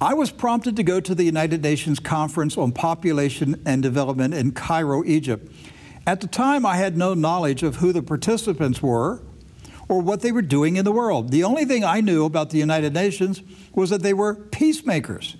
I 0.00 0.14
was 0.14 0.30
prompted 0.30 0.76
to 0.76 0.82
go 0.82 1.00
to 1.00 1.14
the 1.14 1.24
United 1.24 1.62
Nations 1.62 1.98
Conference 2.00 2.58
on 2.58 2.72
Population 2.72 3.60
and 3.64 3.82
Development 3.82 4.34
in 4.34 4.52
Cairo, 4.52 5.02
Egypt. 5.04 5.50
At 6.06 6.20
the 6.20 6.26
time, 6.26 6.64
I 6.66 6.76
had 6.76 6.96
no 6.96 7.14
knowledge 7.14 7.62
of 7.62 7.76
who 7.76 7.92
the 7.92 8.02
participants 8.02 8.82
were 8.82 9.20
or 9.88 10.00
what 10.00 10.20
they 10.20 10.32
were 10.32 10.42
doing 10.42 10.76
in 10.76 10.84
the 10.84 10.92
world. 10.92 11.30
The 11.30 11.44
only 11.44 11.64
thing 11.64 11.82
I 11.84 12.00
knew 12.00 12.24
about 12.24 12.50
the 12.50 12.58
United 12.58 12.92
Nations 12.92 13.40
was 13.74 13.90
that 13.90 14.02
they 14.02 14.12
were 14.14 14.34
peacemakers. 14.34 15.36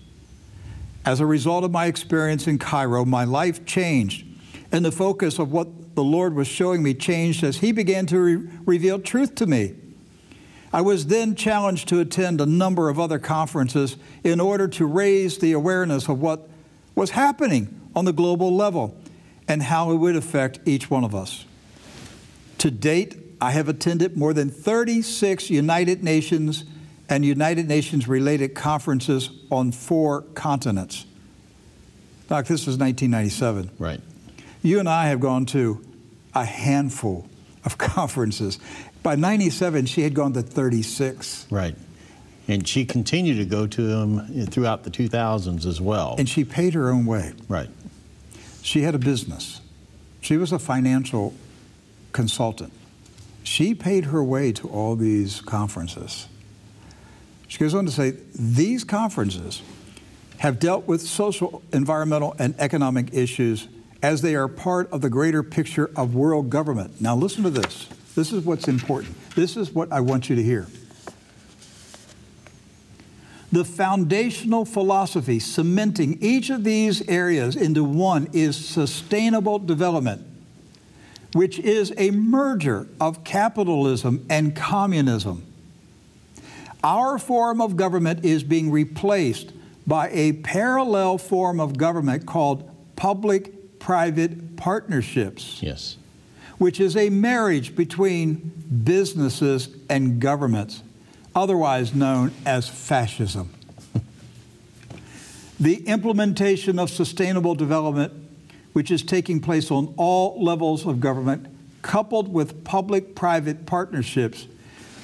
As 1.04 1.21
a 1.21 1.26
result 1.26 1.62
of 1.64 1.71
my 1.71 1.87
experience 1.87 2.47
in 2.49 2.59
Cairo, 2.59 3.04
my 3.04 3.25
life 3.25 3.64
changed, 3.64 4.25
and 4.73 4.85
the 4.85 4.92
focus 4.92 5.38
of 5.38 5.52
what 5.52 5.94
the 5.94 6.04
Lord 6.04 6.35
was 6.35 6.49
showing 6.49 6.82
me 6.82 6.94
changed 6.94 7.44
as 7.44 7.58
He 7.58 7.73
began 7.73 8.06
to 8.06 8.18
re- 8.18 8.49
reveal 8.64 8.99
truth 8.99 9.35
to 9.37 9.46
me. 9.46 9.75
I 10.73 10.80
was 10.82 11.06
then 11.06 11.35
challenged 11.35 11.88
to 11.88 12.00
attend 12.00 12.40
a 12.40 12.46
number 12.46 12.88
of 12.88 12.99
other 12.99 13.18
conferences 13.18 13.96
in 14.25 14.40
order 14.40 14.68
to 14.68 14.87
raise 14.87 15.38
the 15.38 15.52
awareness 15.52 16.08
of 16.08 16.20
what 16.20 16.49
was 16.94 17.11
happening 17.11 17.80
on 17.94 18.04
the 18.04 18.12
global 18.12 18.54
level 18.54 18.96
and 19.49 19.62
how 19.62 19.92
it 19.92 19.96
would 19.96 20.16
affect 20.16 20.58
each 20.66 20.90
one 20.90 21.04
of 21.04 21.14
us. 21.14 21.44
To 22.58 22.70
date, 22.70 23.16
I 23.40 23.52
have 23.52 23.68
attended 23.68 24.16
more 24.16 24.32
than 24.32 24.50
36 24.50 25.50
United 25.50 26.02
Nations 26.02 26.64
and 27.08 27.25
United 27.25 27.68
Nations 27.68 28.08
related 28.08 28.54
conferences 28.54 29.30
on 29.50 29.73
four 29.73 30.23
continents. 30.35 31.06
Doc, 32.28 32.46
this 32.46 32.62
is 32.62 32.76
1997. 32.76 33.70
Right. 33.78 34.00
You 34.66 34.80
and 34.80 34.88
I 34.88 35.06
have 35.06 35.20
gone 35.20 35.46
to 35.46 35.80
a 36.35 36.44
handful 36.44 37.28
of 37.64 37.78
conferences. 37.78 38.58
By 39.00 39.14
97, 39.14 39.87
she 39.87 40.02
had 40.02 40.12
gone 40.12 40.32
to 40.32 40.42
36. 40.42 41.46
Right. 41.50 41.76
And 42.49 42.66
she 42.66 42.85
continued 42.85 43.37
to 43.37 43.44
go 43.44 43.68
to 43.68 43.82
them 43.82 44.46
throughout 44.46 44.82
the 44.82 44.90
2000s 44.90 45.66
as 45.66 45.80
well. 45.80 46.16
And 46.18 46.28
she 46.28 46.44
paid 46.44 46.75
her 46.75 46.90
own 46.90 47.06
way. 47.06 47.32
right. 47.49 47.70
She 48.62 48.82
had 48.82 48.96
a 48.96 48.99
business. 48.99 49.61
She 50.20 50.37
was 50.37 50.50
a 50.50 50.58
financial 50.58 51.32
consultant. 52.12 52.73
She 53.44 53.73
paid 53.73 54.06
her 54.06 54.25
way 54.25 54.50
to 54.50 54.68
all 54.68 54.96
these 54.96 55.40
conferences. 55.40 56.26
She 57.46 57.58
goes 57.58 57.73
on 57.73 57.87
to 57.87 57.92
say 57.92 58.14
these 58.35 58.82
conferences 58.82 59.62
have 60.38 60.58
dealt 60.58 60.88
with 60.88 61.02
social, 61.02 61.62
environmental, 61.73 62.35
and 62.40 62.56
economic 62.58 63.14
issues 63.14 63.68
as 64.02 64.22
they 64.22 64.34
are 64.34 64.48
part 64.48 64.90
of 64.90 65.00
the 65.00 65.10
greater 65.10 65.42
picture 65.42 65.90
of 65.96 66.14
world 66.14 66.50
government. 66.50 67.00
Now, 67.00 67.16
listen 67.16 67.42
to 67.44 67.50
this. 67.50 67.88
This 68.14 68.32
is 68.32 68.44
what's 68.44 68.68
important. 68.68 69.14
This 69.34 69.56
is 69.56 69.72
what 69.72 69.92
I 69.92 70.00
want 70.00 70.28
you 70.28 70.36
to 70.36 70.42
hear. 70.42 70.66
The 73.52 73.64
foundational 73.64 74.64
philosophy 74.64 75.38
cementing 75.38 76.18
each 76.20 76.50
of 76.50 76.64
these 76.64 77.06
areas 77.08 77.56
into 77.56 77.84
one 77.84 78.28
is 78.32 78.56
sustainable 78.56 79.58
development, 79.58 80.26
which 81.32 81.58
is 81.58 81.92
a 81.96 82.10
merger 82.10 82.88
of 83.00 83.24
capitalism 83.24 84.26
and 84.28 84.54
communism. 84.54 85.44
Our 86.82 87.18
form 87.18 87.60
of 87.60 87.76
government 87.76 88.24
is 88.24 88.42
being 88.42 88.70
replaced 88.70 89.52
by 89.86 90.10
a 90.10 90.32
parallel 90.32 91.18
form 91.18 91.60
of 91.60 91.78
government 91.78 92.26
called 92.26 92.68
public 92.96 93.55
private 93.87 94.57
partnerships 94.57 95.61
Yes. 95.62 95.97
which 96.59 96.81
is 96.81 96.97
a 96.97 97.09
marriage 97.09 97.76
between 97.76 98.35
businesses 98.83 99.69
and 99.88 100.19
governments, 100.19 100.83
otherwise 101.37 101.95
known 101.95 102.33
as 102.45 102.69
fascism. 102.69 103.49
the 105.61 105.87
implementation 105.87 106.81
of 106.81 106.90
sustainable 106.90 107.55
development, 107.55 108.12
which 108.73 108.90
is 108.90 109.05
taking 109.05 109.38
place 109.38 109.71
on 109.71 109.95
all 109.97 110.43
levels 110.43 110.85
of 110.85 110.99
government, 110.99 111.47
coupled 111.83 112.26
with 112.33 112.64
public 112.64 113.14
private 113.14 113.66
partnerships, 113.66 114.49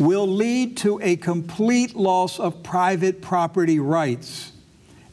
will 0.00 0.26
lead 0.26 0.76
to 0.76 0.98
a 1.04 1.14
complete 1.14 1.94
loss 1.94 2.40
of 2.40 2.64
private 2.64 3.22
property 3.22 3.78
rights 3.78 4.50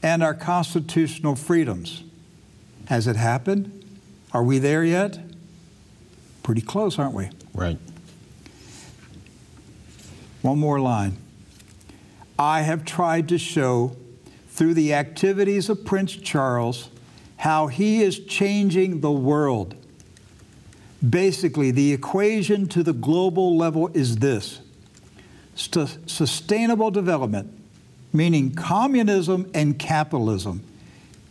and 0.02 0.24
our 0.24 0.34
constitutional 0.34 1.36
freedoms. 1.36 2.04
Has 2.90 3.06
it 3.06 3.16
happened? 3.16 3.86
Are 4.34 4.44
we 4.44 4.58
there 4.58 4.84
yet? 4.84 5.20
Pretty 6.42 6.62
close, 6.62 6.98
aren't 6.98 7.14
we? 7.14 7.30
Right. 7.54 7.78
One 10.42 10.58
more 10.58 10.80
line. 10.80 11.18
I 12.40 12.62
have 12.62 12.86
tried 12.86 13.30
to 13.30 13.38
show 13.38 13.96
through 14.50 14.74
the 14.74 14.96
activities 14.96 15.70
of 15.70 15.86
Prince 15.86 16.16
Charles 16.16 16.90
how 17.38 17.68
he 17.68 18.02
is 18.02 18.20
changing 18.26 19.02
the 19.02 19.12
world. 19.12 19.76
Basically, 21.08 21.70
the 21.70 21.94
equation 21.94 22.68
to 22.70 22.82
the 22.82 22.94
global 22.94 23.56
level 23.56 23.90
is 23.90 24.18
this 24.18 24.62
St- 25.54 26.10
sustainable 26.10 26.90
development, 26.90 27.54
meaning 28.12 28.56
communism 28.56 29.52
and 29.54 29.78
capitalism, 29.78 30.64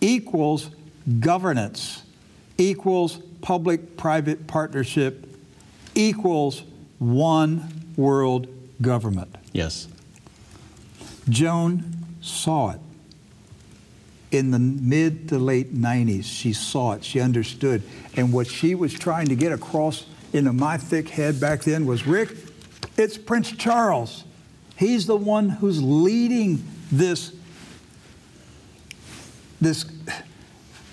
equals 0.01 0.71
governance, 1.21 2.03
equals 2.57 3.19
public 3.41 3.97
private 3.97 4.47
partnership, 4.47 5.27
equals 5.95 6.63
one 6.99 7.85
world 7.97 8.49
government. 8.81 9.35
Yes. 9.53 9.89
Joan 11.29 11.85
saw 12.21 12.71
it. 12.71 12.81
In 14.31 14.51
the 14.51 14.59
mid 14.59 15.31
to 15.31 15.39
late 15.39 15.75
90s, 15.75 16.25
she 16.25 16.53
saw 16.53 16.93
it, 16.93 17.05
she 17.05 17.21
understood. 17.21 17.83
And 18.15 18.33
what 18.33 18.47
she 18.47 18.75
was 18.75 18.93
trying 18.93 19.27
to 19.29 19.35
get 19.35 19.53
across 19.53 20.07
into 20.33 20.53
my 20.53 20.77
thick 20.77 21.09
head 21.09 21.41
back 21.41 21.63
then 21.63 21.87
was 21.87 22.07
Rick, 22.07 22.37
it's 22.99 23.17
Prince 23.17 23.53
Charles. 23.53 24.25
He's 24.77 25.07
the 25.07 25.17
one 25.17 25.49
who's 25.49 25.83
leading 25.83 26.63
this, 26.93 27.35
this 29.61 29.85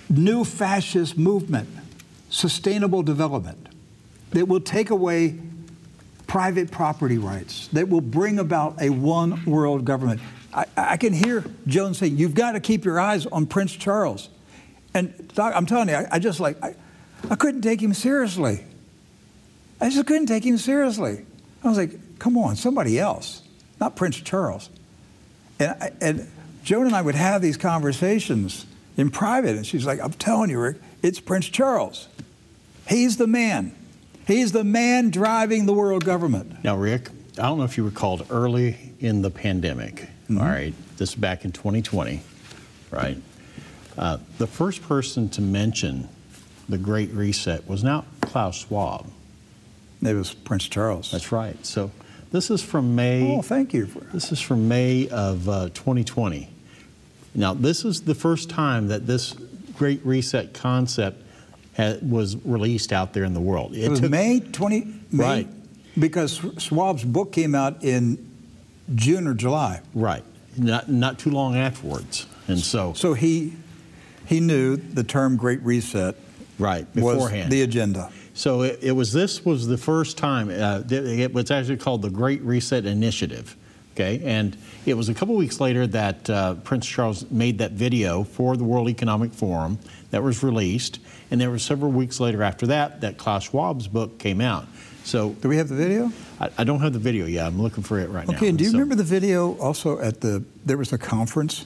new 0.09 0.43
fascist 0.43 1.17
movement, 1.17 1.69
sustainable 2.29 3.03
development, 3.03 3.69
that 4.31 4.47
will 4.47 4.59
take 4.59 4.89
away 4.89 5.39
private 6.27 6.71
property 6.71 7.17
rights 7.17 7.67
that 7.69 7.87
will 7.87 8.01
bring 8.01 8.39
about 8.39 8.81
a 8.81 8.89
one 8.89 9.45
world 9.45 9.85
government. 9.85 10.19
I, 10.53 10.65
I 10.75 10.97
can 10.97 11.13
hear 11.13 11.43
Joan 11.67 11.93
saying, 11.93 12.17
You've 12.17 12.35
got 12.35 12.53
to 12.53 12.59
keep 12.59 12.85
your 12.85 12.99
eyes 12.99 13.25
on 13.25 13.45
Prince 13.45 13.73
Charles. 13.73 14.29
And 14.93 15.27
Doc, 15.33 15.53
I'm 15.55 15.65
telling 15.65 15.89
you, 15.89 15.95
I, 15.95 16.07
I 16.11 16.19
just 16.19 16.39
like, 16.39 16.61
I, 16.63 16.75
I 17.29 17.35
couldn't 17.35 17.61
take 17.61 17.81
him 17.81 17.93
seriously. 17.93 18.63
I 19.81 19.89
just 19.89 20.07
couldn't 20.07 20.27
take 20.27 20.45
him 20.45 20.57
seriously. 20.57 21.25
I 21.63 21.67
was 21.67 21.77
like, 21.77 22.19
Come 22.19 22.37
on, 22.37 22.55
somebody 22.55 22.99
else, 22.99 23.41
not 23.79 23.95
Prince 23.95 24.17
Charles. 24.17 24.69
And, 25.59 25.91
and 26.01 26.31
Joan 26.63 26.87
and 26.87 26.95
I 26.95 27.01
would 27.01 27.15
have 27.15 27.41
these 27.41 27.57
conversations 27.57 28.65
in 28.97 29.09
private, 29.09 29.55
and 29.55 29.65
she's 29.65 29.85
like, 29.85 29.99
I'm 30.01 30.13
telling 30.13 30.49
you, 30.49 30.59
Rick, 30.59 30.77
it's 31.01 31.19
Prince 31.19 31.47
Charles. 31.47 32.07
He's 32.87 33.17
the 33.17 33.27
man. 33.27 33.75
He's 34.27 34.51
the 34.51 34.63
man 34.63 35.11
driving 35.11 35.65
the 35.65 35.73
world 35.73 36.03
government. 36.05 36.63
Now, 36.63 36.77
Rick, 36.77 37.09
I 37.37 37.43
don't 37.43 37.57
know 37.57 37.63
if 37.63 37.77
you 37.77 37.83
recalled 37.83 38.25
early 38.29 38.93
in 38.99 39.21
the 39.21 39.29
pandemic, 39.29 40.07
all 40.29 40.37
right, 40.37 40.73
this 40.97 41.09
is 41.09 41.15
back 41.15 41.45
in 41.45 41.51
2020, 41.51 42.21
right? 42.91 43.17
Uh, 43.97 44.17
the 44.37 44.47
first 44.47 44.81
person 44.81 45.29
to 45.29 45.41
mention 45.41 46.09
the 46.67 46.77
Great 46.77 47.11
Reset 47.11 47.67
was 47.67 47.83
not 47.83 48.05
Klaus 48.21 48.57
Schwab. 48.65 49.07
It 50.01 50.13
was 50.13 50.33
Prince 50.33 50.67
Charles. 50.67 51.11
That's 51.11 51.31
right. 51.31 51.63
So 51.65 51.91
this 52.31 52.49
is 52.49 52.61
from 52.61 52.95
May. 52.95 53.37
Oh, 53.37 53.41
thank 53.41 53.73
you. 53.73 53.85
For, 53.85 53.99
This 53.99 54.31
is 54.31 54.41
from 54.41 54.67
May 54.67 55.07
of 55.09 55.47
uh, 55.47 55.69
2020. 55.69 56.49
Now, 57.35 57.53
this 57.53 57.85
is 57.85 58.01
the 58.01 58.15
first 58.15 58.49
time 58.49 58.87
that 58.87 59.05
this 59.05 59.33
Great 59.77 60.05
Reset 60.05 60.53
concept 60.53 61.21
ha 61.77 61.95
was 62.01 62.37
released 62.45 62.93
out 62.93 63.13
there 63.13 63.25
in 63.25 63.33
the 63.33 63.41
world. 63.41 63.75
It, 63.75 63.85
it 63.85 63.89
was 63.89 63.99
took, 63.99 64.11
May 64.11 64.39
20, 64.39 64.87
May, 65.11 65.23
right. 65.23 65.47
Because 65.99 66.39
Schwab's 66.57 67.03
book 67.03 67.31
came 67.31 67.55
out 67.55 67.83
in 67.83 68.31
June 68.95 69.27
or 69.27 69.33
July. 69.33 69.81
Right, 69.93 70.23
not, 70.57 70.89
not 70.89 71.19
too 71.19 71.31
long 71.31 71.55
afterwards. 71.55 72.25
And 72.47 72.59
so, 72.59 72.93
so 72.93 73.13
he, 73.13 73.53
he 74.25 74.39
knew 74.39 74.77
the 74.77 75.03
term 75.03 75.37
Great 75.37 75.61
Reset 75.61 76.15
right, 76.59 76.91
beforehand. 76.93 77.51
the 77.51 77.61
agenda. 77.61 78.11
So 78.33 78.63
it, 78.63 78.79
it, 78.81 78.91
was 78.91 79.13
this 79.13 79.45
was 79.45 79.67
the 79.67 79.77
first 79.77 80.17
time 80.17 80.49
uh, 80.49 80.83
it 80.89 81.33
was 81.33 81.49
actually 81.51 81.77
called 81.77 82.01
the 82.01 82.09
Great 82.09 82.41
Reset 82.41 82.85
Initiative. 82.85 83.55
Okay, 83.95 84.21
and 84.25 84.57
it 84.85 84.95
was 84.95 85.07
a 85.07 85.13
couple 85.13 85.35
weeks 85.35 85.61
later 85.61 85.87
that 85.87 86.29
uh, 86.29 86.55
Prince 86.55 86.85
Charles 86.85 87.31
made 87.31 87.59
that 87.59 87.71
video 87.71 88.25
for 88.25 88.57
the 88.57 88.63
World 88.65 88.89
Economic 88.89 89.31
Forum 89.31 89.79
that 90.11 90.21
was 90.21 90.43
released, 90.43 90.99
and 91.31 91.39
there 91.39 91.49
were 91.49 91.59
several 91.59 91.91
weeks 91.91 92.19
later 92.19 92.43
after 92.43 92.67
that 92.67 92.99
that 92.99 93.17
Klaus 93.17 93.49
Schwab's 93.49 93.87
book 93.87 94.19
came 94.19 94.41
out. 94.41 94.67
So, 95.05 95.29
do 95.29 95.47
we 95.47 95.55
have 95.55 95.69
the 95.69 95.75
video? 95.75 96.11
I, 96.41 96.49
I 96.57 96.63
don't 96.65 96.81
have 96.81 96.91
the 96.91 96.99
video 96.99 97.25
yet. 97.25 97.45
I'm 97.45 97.61
looking 97.61 97.83
for 97.83 97.97
it 97.97 98.09
right 98.09 98.25
okay, 98.25 98.31
now. 98.33 98.37
Okay, 98.37 98.51
do 98.51 98.65
you 98.65 98.71
so, 98.71 98.77
remember 98.77 98.95
the 98.95 99.03
video 99.03 99.55
also 99.59 99.97
at 99.99 100.19
the 100.19 100.43
there 100.65 100.77
was 100.77 100.91
a 100.91 100.97
conference 100.97 101.65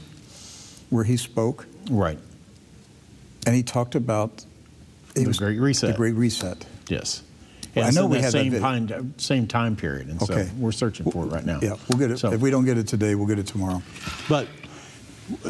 where 0.92 1.06
he 1.06 1.18
spoke? 1.18 1.66
Right. 1.90 2.20
And 3.48 3.56
he 3.56 3.64
talked 3.64 3.96
about 3.96 4.46
the 5.16 5.26
Great 5.26 5.58
Reset. 5.58 5.90
The 5.90 5.98
Great 5.98 6.14
Reset. 6.14 6.64
Yes. 6.90 7.24
Well, 7.76 7.86
I 7.86 7.92
know 7.92 8.08
we 8.08 8.20
have 8.20 8.32
same 8.32 8.52
that 8.52 8.62
time, 8.62 9.14
same 9.18 9.48
time 9.48 9.76
period, 9.76 10.08
and 10.08 10.22
okay. 10.22 10.46
so 10.46 10.50
we're 10.58 10.72
searching 10.72 11.10
for 11.12 11.26
it 11.26 11.28
right 11.28 11.46
now. 11.46 11.60
Yeah, 11.62 11.76
we'll 11.88 12.00
get 12.00 12.12
it. 12.12 12.18
So, 12.18 12.32
if 12.32 12.42
we 12.42 12.50
don't 12.50 12.66
get 12.66 12.78
it 12.78 12.88
today, 12.88 13.16
we'll 13.16 13.28
get 13.28 13.40
it 13.40 13.48
tomorrow. 13.48 13.82
But 14.28 14.48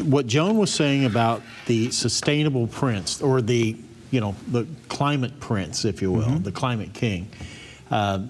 what 0.04 0.26
Joan 0.26 0.58
was 0.58 0.72
saying 0.72 1.06
about 1.06 1.42
the 1.66 1.90
sustainable 1.90 2.66
prince, 2.66 3.22
or 3.22 3.40
the 3.40 3.76
you 4.10 4.20
know 4.20 4.34
the 4.48 4.66
climate 4.88 5.40
prince, 5.40 5.84
if 5.84 6.02
you 6.02 6.12
will, 6.12 6.26
mm 6.26 6.36
-hmm. 6.36 6.44
the 6.44 6.52
climate 6.52 6.92
king, 6.92 7.28
uh, 7.90 8.20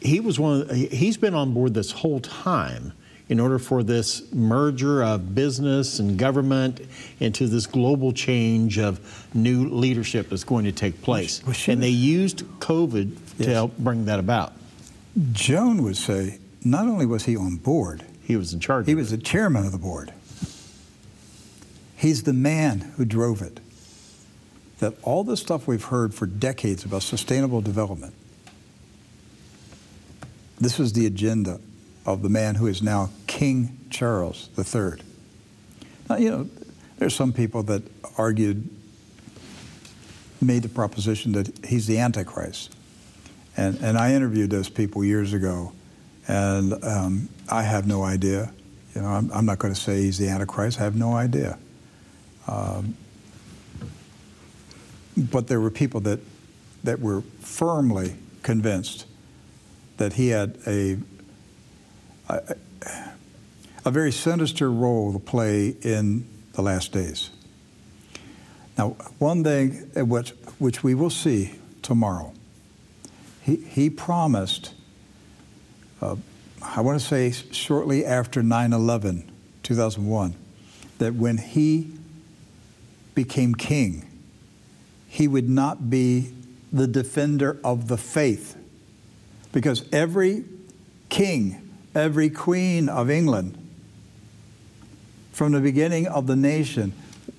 he 0.00 0.20
was 0.20 0.38
one. 0.38 0.62
Of, 0.62 0.70
he's 0.70 1.18
been 1.18 1.34
on 1.34 1.52
board 1.52 1.74
this 1.74 1.92
whole 1.92 2.20
time 2.20 2.92
in 3.28 3.40
order 3.40 3.58
for 3.58 3.82
this 3.82 4.32
merger 4.32 5.02
of 5.02 5.34
business 5.34 5.98
and 5.98 6.18
government 6.18 6.80
into 7.18 7.48
this 7.48 7.66
global 7.66 8.12
change 8.12 8.78
of 8.78 9.28
new 9.34 9.68
leadership 9.68 10.28
that's 10.30 10.44
going 10.44 10.64
to 10.64 10.72
take 10.72 11.02
place. 11.02 11.42
Well, 11.44 11.56
and 11.66 11.82
they 11.82 11.88
used 11.88 12.44
COVID 12.60 13.10
yes. 13.38 13.46
to 13.46 13.52
help 13.52 13.78
bring 13.78 14.04
that 14.04 14.20
about. 14.20 14.52
Joan 15.32 15.82
would 15.82 15.96
say 15.96 16.38
not 16.64 16.86
only 16.86 17.06
was 17.06 17.24
he 17.24 17.36
on 17.36 17.56
board, 17.56 18.04
he 18.22 18.36
was 18.36 18.52
in 18.52 18.60
charge. 18.60 18.86
He 18.86 18.94
was 18.94 19.10
the 19.10 19.18
chairman 19.18 19.66
of 19.66 19.72
the 19.72 19.78
board. 19.78 20.12
He's 21.96 22.24
the 22.24 22.32
man 22.32 22.80
who 22.96 23.04
drove 23.04 23.42
it. 23.42 23.60
That 24.78 24.94
all 25.02 25.24
the 25.24 25.38
stuff 25.38 25.66
we've 25.66 25.84
heard 25.84 26.12
for 26.12 26.26
decades 26.26 26.84
about 26.84 27.02
sustainable 27.02 27.62
development, 27.62 28.14
this 30.60 30.78
was 30.78 30.92
the 30.92 31.06
agenda 31.06 31.60
of 32.06 32.22
the 32.22 32.28
man 32.28 32.54
who 32.54 32.68
is 32.68 32.82
now 32.82 33.10
King 33.26 33.76
Charles 33.90 34.48
III. 34.56 35.02
Now, 36.08 36.16
you 36.16 36.30
know, 36.30 36.48
there's 36.98 37.14
some 37.14 37.32
people 37.32 37.64
that 37.64 37.82
argued, 38.16 38.68
made 40.40 40.62
the 40.62 40.68
proposition 40.68 41.32
that 41.32 41.66
he's 41.66 41.86
the 41.86 41.98
Antichrist. 41.98 42.74
And, 43.56 43.78
and 43.80 43.98
I 43.98 44.14
interviewed 44.14 44.50
those 44.50 44.68
people 44.68 45.04
years 45.04 45.32
ago, 45.32 45.72
and 46.28 46.72
um, 46.84 47.28
I 47.48 47.62
have 47.62 47.86
no 47.86 48.04
idea. 48.04 48.52
You 48.94 49.02
know, 49.02 49.08
I'm, 49.08 49.30
I'm 49.32 49.46
not 49.46 49.58
going 49.58 49.74
to 49.74 49.80
say 49.80 50.02
he's 50.02 50.18
the 50.18 50.28
Antichrist. 50.28 50.80
I 50.80 50.84
have 50.84 50.94
no 50.94 51.14
idea. 51.14 51.58
Um, 52.46 52.96
but 55.16 55.48
there 55.48 55.60
were 55.60 55.70
people 55.70 56.00
that, 56.00 56.20
that 56.84 57.00
were 57.00 57.22
firmly 57.40 58.16
convinced 58.42 59.06
that 59.96 60.12
he 60.12 60.28
had 60.28 60.58
a 60.66 60.98
a, 62.28 63.90
very 63.90 64.12
sinister 64.12 64.70
role 64.70 65.12
to 65.12 65.18
play 65.18 65.68
in 65.82 66.26
the 66.54 66.62
last 66.62 66.92
days. 66.92 67.30
Now, 68.76 68.90
one 69.18 69.44
thing 69.44 69.72
which, 70.08 70.30
which 70.58 70.82
we 70.82 70.94
will 70.94 71.10
see 71.10 71.54
tomorrow, 71.82 72.32
he, 73.42 73.56
he 73.56 73.90
promised, 73.90 74.74
uh, 76.00 76.16
I 76.60 76.80
want 76.80 77.00
to 77.00 77.06
say 77.06 77.30
shortly 77.52 78.04
after 78.04 78.42
9 78.42 78.72
11, 78.72 79.30
2001, 79.62 80.34
that 80.98 81.14
when 81.14 81.38
he 81.38 81.92
became 83.14 83.54
king, 83.54 84.04
he 85.08 85.28
would 85.28 85.48
not 85.48 85.88
be 85.88 86.32
the 86.72 86.86
defender 86.86 87.58
of 87.64 87.88
the 87.88 87.96
faith. 87.96 88.56
Because 89.52 89.84
every 89.92 90.44
king 91.08 91.65
every 91.96 92.28
queen 92.28 92.88
of 92.88 93.10
England 93.10 93.56
from 95.32 95.52
the 95.52 95.60
beginning 95.60 96.06
of 96.06 96.26
the 96.26 96.36
nation 96.36 96.92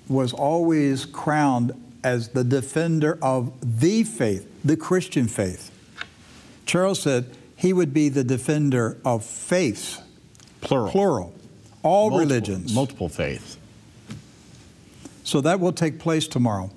was 0.08 0.32
always 0.32 1.04
crowned 1.04 1.72
as 2.02 2.30
the 2.30 2.44
defender 2.44 3.18
of 3.22 3.52
the 3.80 4.02
faith, 4.02 4.48
the 4.64 4.76
Christian 4.76 5.28
faith. 5.28 5.70
Charles 6.66 7.00
said 7.00 7.34
he 7.56 7.72
would 7.72 7.94
be 7.94 8.08
the 8.08 8.24
defender 8.24 8.98
of 9.04 9.24
faiths. 9.24 10.00
Plural. 10.60 10.90
Plural. 10.90 11.34
All 11.82 12.10
multiple, 12.10 12.18
religions. 12.18 12.74
Multiple 12.74 13.08
faiths. 13.08 13.56
So 15.24 15.40
that 15.42 15.60
will 15.60 15.72
take 15.72 15.98
place 15.98 16.26
tomorrow, 16.26 16.70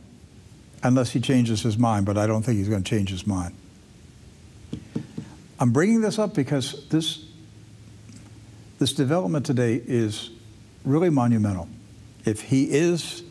unless 0.83 1.11
he 1.11 1.19
changes 1.19 1.61
his 1.61 1.77
mind, 1.77 2.05
but 2.05 2.17
I 2.17 2.27
don't 2.27 2.43
think 2.43 2.57
he's 2.57 2.69
going 2.69 2.83
to 2.83 2.89
change 2.89 3.09
his 3.09 3.25
mind. 3.25 3.55
I'm 5.59 5.71
bringing 5.71 6.01
this 6.01 6.19
up 6.19 6.33
because 6.33 6.87
this 6.89 7.30
this 8.81 8.93
development 8.93 9.45
today 9.45 9.79
is 9.85 10.31
really 10.83 11.11
monumental. 11.11 11.69
If 12.25 12.41
he 12.41 12.63
is 12.63 13.21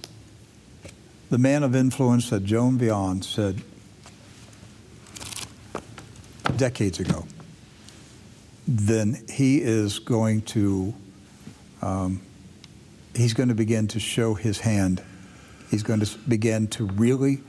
the 1.29 1.39
man 1.39 1.65
of 1.65 1.75
influence 1.75 2.31
that 2.31 2.45
Joan 2.45 2.79
Veon 2.79 3.23
said 3.23 3.61
decades 6.57 7.01
ago, 7.01 7.27
then 8.69 9.25
he 9.29 9.61
is 9.61 9.99
going 9.99 10.43
to 10.43 10.95
um, 11.83 12.21
he's 13.17 13.35
going 13.35 13.49
to 13.49 13.57
begin 13.57 13.89
to 13.89 13.99
show 13.99 14.35
his 14.35 14.61
hand. 14.61 15.03
He's 15.69 15.83
going 15.83 15.99
to 15.99 16.19
begin 16.29 16.69
to 16.69 16.87
really 16.87 17.41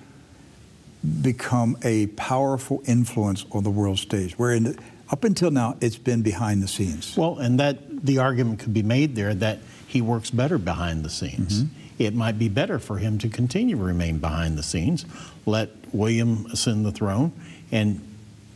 become 1.21 1.77
a 1.83 2.07
powerful 2.07 2.81
influence 2.87 3.45
on 3.51 3.63
the 3.63 3.69
world 3.69 3.99
stage. 3.99 4.39
Where 4.39 4.53
in 4.53 4.63
the, 4.63 4.79
up 5.11 5.23
until 5.23 5.51
now, 5.51 5.77
it's 5.81 5.97
been 5.97 6.23
behind 6.23 6.63
the 6.63 6.67
scenes. 6.67 7.15
Well, 7.15 7.37
and 7.37 7.59
that 7.59 7.90
the 8.03 8.19
argument 8.19 8.59
could 8.59 8.73
be 8.73 8.83
made 8.83 9.15
there 9.15 9.33
that 9.35 9.59
he 9.87 10.01
works 10.01 10.29
better 10.29 10.57
behind 10.57 11.03
the 11.03 11.09
scenes. 11.09 11.63
Mm-hmm. 11.63 11.77
It 11.99 12.15
might 12.15 12.39
be 12.39 12.49
better 12.49 12.79
for 12.79 12.97
him 12.97 13.17
to 13.19 13.29
continue 13.29 13.75
to 13.75 13.81
remain 13.81 14.17
behind 14.17 14.57
the 14.57 14.63
scenes, 14.63 15.05
let 15.45 15.69
William 15.93 16.47
ascend 16.51 16.85
the 16.85 16.91
throne, 16.91 17.31
and 17.71 18.01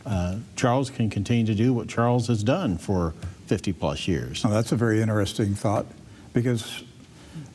uh, 0.04 0.36
Charles 0.56 0.90
can 0.90 1.10
continue 1.10 1.46
to 1.46 1.54
do 1.54 1.72
what 1.72 1.88
Charles 1.88 2.28
has 2.28 2.42
done 2.42 2.78
for 2.78 3.14
50 3.46 3.72
plus 3.72 4.08
years. 4.08 4.44
Oh, 4.44 4.50
that's 4.50 4.72
a 4.72 4.76
very 4.76 5.00
interesting 5.00 5.54
thought 5.54 5.86
because 6.32 6.82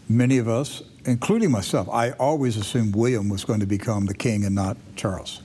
many 0.08 0.38
of 0.38 0.48
us, 0.48 0.82
including 1.06 1.52
myself, 1.52 1.90
I 1.90 2.12
always 2.12 2.58
assumed 2.58 2.96
William 2.96 3.30
was 3.30 3.44
going 3.44 3.60
to 3.60 3.66
become 3.66 4.06
the 4.06 4.14
king 4.14 4.46
and 4.46 4.56
not 4.56 4.78
Charles 4.96 5.42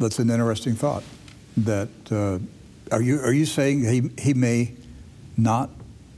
that's 0.00 0.18
an 0.18 0.30
interesting 0.30 0.74
thought. 0.74 1.04
That 1.56 1.88
uh, 2.10 2.38
are 2.90 3.02
you 3.02 3.20
are 3.20 3.32
you 3.32 3.46
saying 3.46 3.84
he 3.84 4.10
he 4.20 4.34
may 4.34 4.74
not 5.36 5.70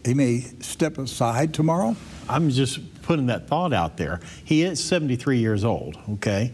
he 0.04 0.14
may 0.14 0.40
step 0.60 0.98
aside 0.98 1.54
tomorrow? 1.54 1.96
I'm 2.28 2.50
just 2.50 3.02
putting 3.02 3.26
that 3.26 3.48
thought 3.48 3.72
out 3.72 3.96
there. 3.96 4.20
He 4.44 4.62
is 4.62 4.82
73 4.82 5.38
years 5.38 5.64
old. 5.64 5.96
Okay, 6.14 6.52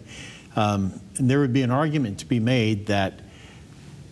um, 0.57 1.00
and 1.16 1.31
there 1.31 1.40
would 1.40 1.52
be 1.52 1.62
an 1.62 1.70
argument 1.70 2.18
to 2.20 2.26
be 2.26 2.40
made 2.40 2.87
that 2.87 3.20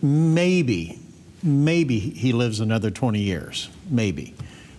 maybe 0.01 0.99
maybe 1.43 1.99
he 1.99 2.33
lives 2.33 2.59
another 2.59 2.91
20 2.91 3.19
years. 3.19 3.69
Maybe. 3.89 4.33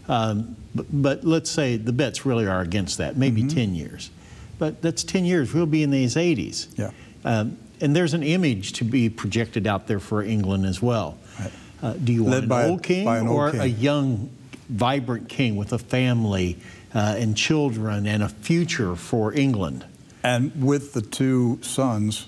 Um, 0.08 0.56
but, 0.74 0.86
but, 0.90 1.24
let's 1.24 1.50
say 1.50 1.76
the 1.76 1.92
bets 1.92 2.24
really 2.24 2.46
are 2.46 2.60
against 2.60 2.98
that, 2.98 3.16
maybe 3.16 3.42
mm-hmm. 3.42 3.56
10 3.56 3.74
years. 3.74 4.10
But 4.58 4.80
that's 4.80 5.04
10 5.04 5.24
years. 5.24 5.52
We'll 5.52 5.66
be 5.66 5.82
in 5.82 5.90
these 5.90 6.14
80s. 6.14 6.78
Yeah. 6.78 6.90
Um, 7.24 7.58
and 7.80 7.94
there's 7.94 8.14
an 8.14 8.22
image 8.22 8.74
to 8.74 8.84
be 8.84 9.08
projected 9.08 9.66
out 9.66 9.86
there 9.86 10.00
for 10.00 10.22
England 10.22 10.66
as 10.66 10.82
well. 10.82 11.18
Right. 11.38 11.52
Uh, 11.82 11.92
do 11.92 12.12
you 12.12 12.24
want 12.24 12.44
an 12.44 12.52
old 12.52 12.82
king 12.82 13.06
an 13.06 13.28
or 13.28 13.46
old 13.46 13.52
king. 13.52 13.60
a 13.60 13.66
young, 13.66 14.30
vibrant 14.68 15.28
king 15.28 15.56
with 15.56 15.72
a 15.72 15.78
family 15.78 16.58
uh, 16.94 17.16
and 17.18 17.36
children 17.36 18.06
and 18.06 18.22
a 18.22 18.28
future 18.28 18.96
for 18.96 19.32
England? 19.32 19.84
And 20.24 20.64
with 20.64 20.92
the 20.92 21.02
two 21.02 21.60
sons, 21.62 22.26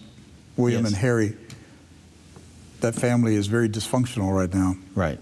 William 0.56 0.84
yes. 0.84 0.92
and 0.92 1.00
Harry, 1.00 1.36
that 2.80 2.94
family 2.94 3.34
is 3.34 3.46
very 3.46 3.68
dysfunctional 3.68 4.34
right 4.34 4.52
now. 4.52 4.76
Right. 4.94 5.18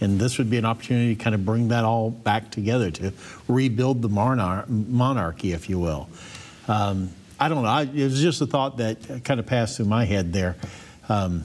And 0.00 0.20
this 0.20 0.38
would 0.38 0.50
be 0.50 0.58
an 0.58 0.64
opportunity 0.64 1.14
to 1.14 1.22
kind 1.22 1.34
of 1.34 1.46
bring 1.46 1.68
that 1.68 1.84
all 1.84 2.10
back 2.10 2.50
together 2.50 2.90
to 2.90 3.12
rebuild 3.48 4.02
the 4.02 4.08
monarch- 4.08 4.68
monarchy, 4.68 5.52
if 5.52 5.70
you 5.70 5.78
will. 5.78 6.08
Um, 6.68 7.10
I 7.38 7.48
don't 7.48 7.62
know. 7.62 7.68
I, 7.68 7.82
it 7.82 8.04
was 8.04 8.20
just 8.20 8.40
a 8.40 8.46
thought 8.46 8.76
that 8.78 9.24
kind 9.24 9.40
of 9.40 9.46
passed 9.46 9.76
through 9.76 9.86
my 9.86 10.04
head 10.04 10.32
there. 10.32 10.56
Um, 11.08 11.44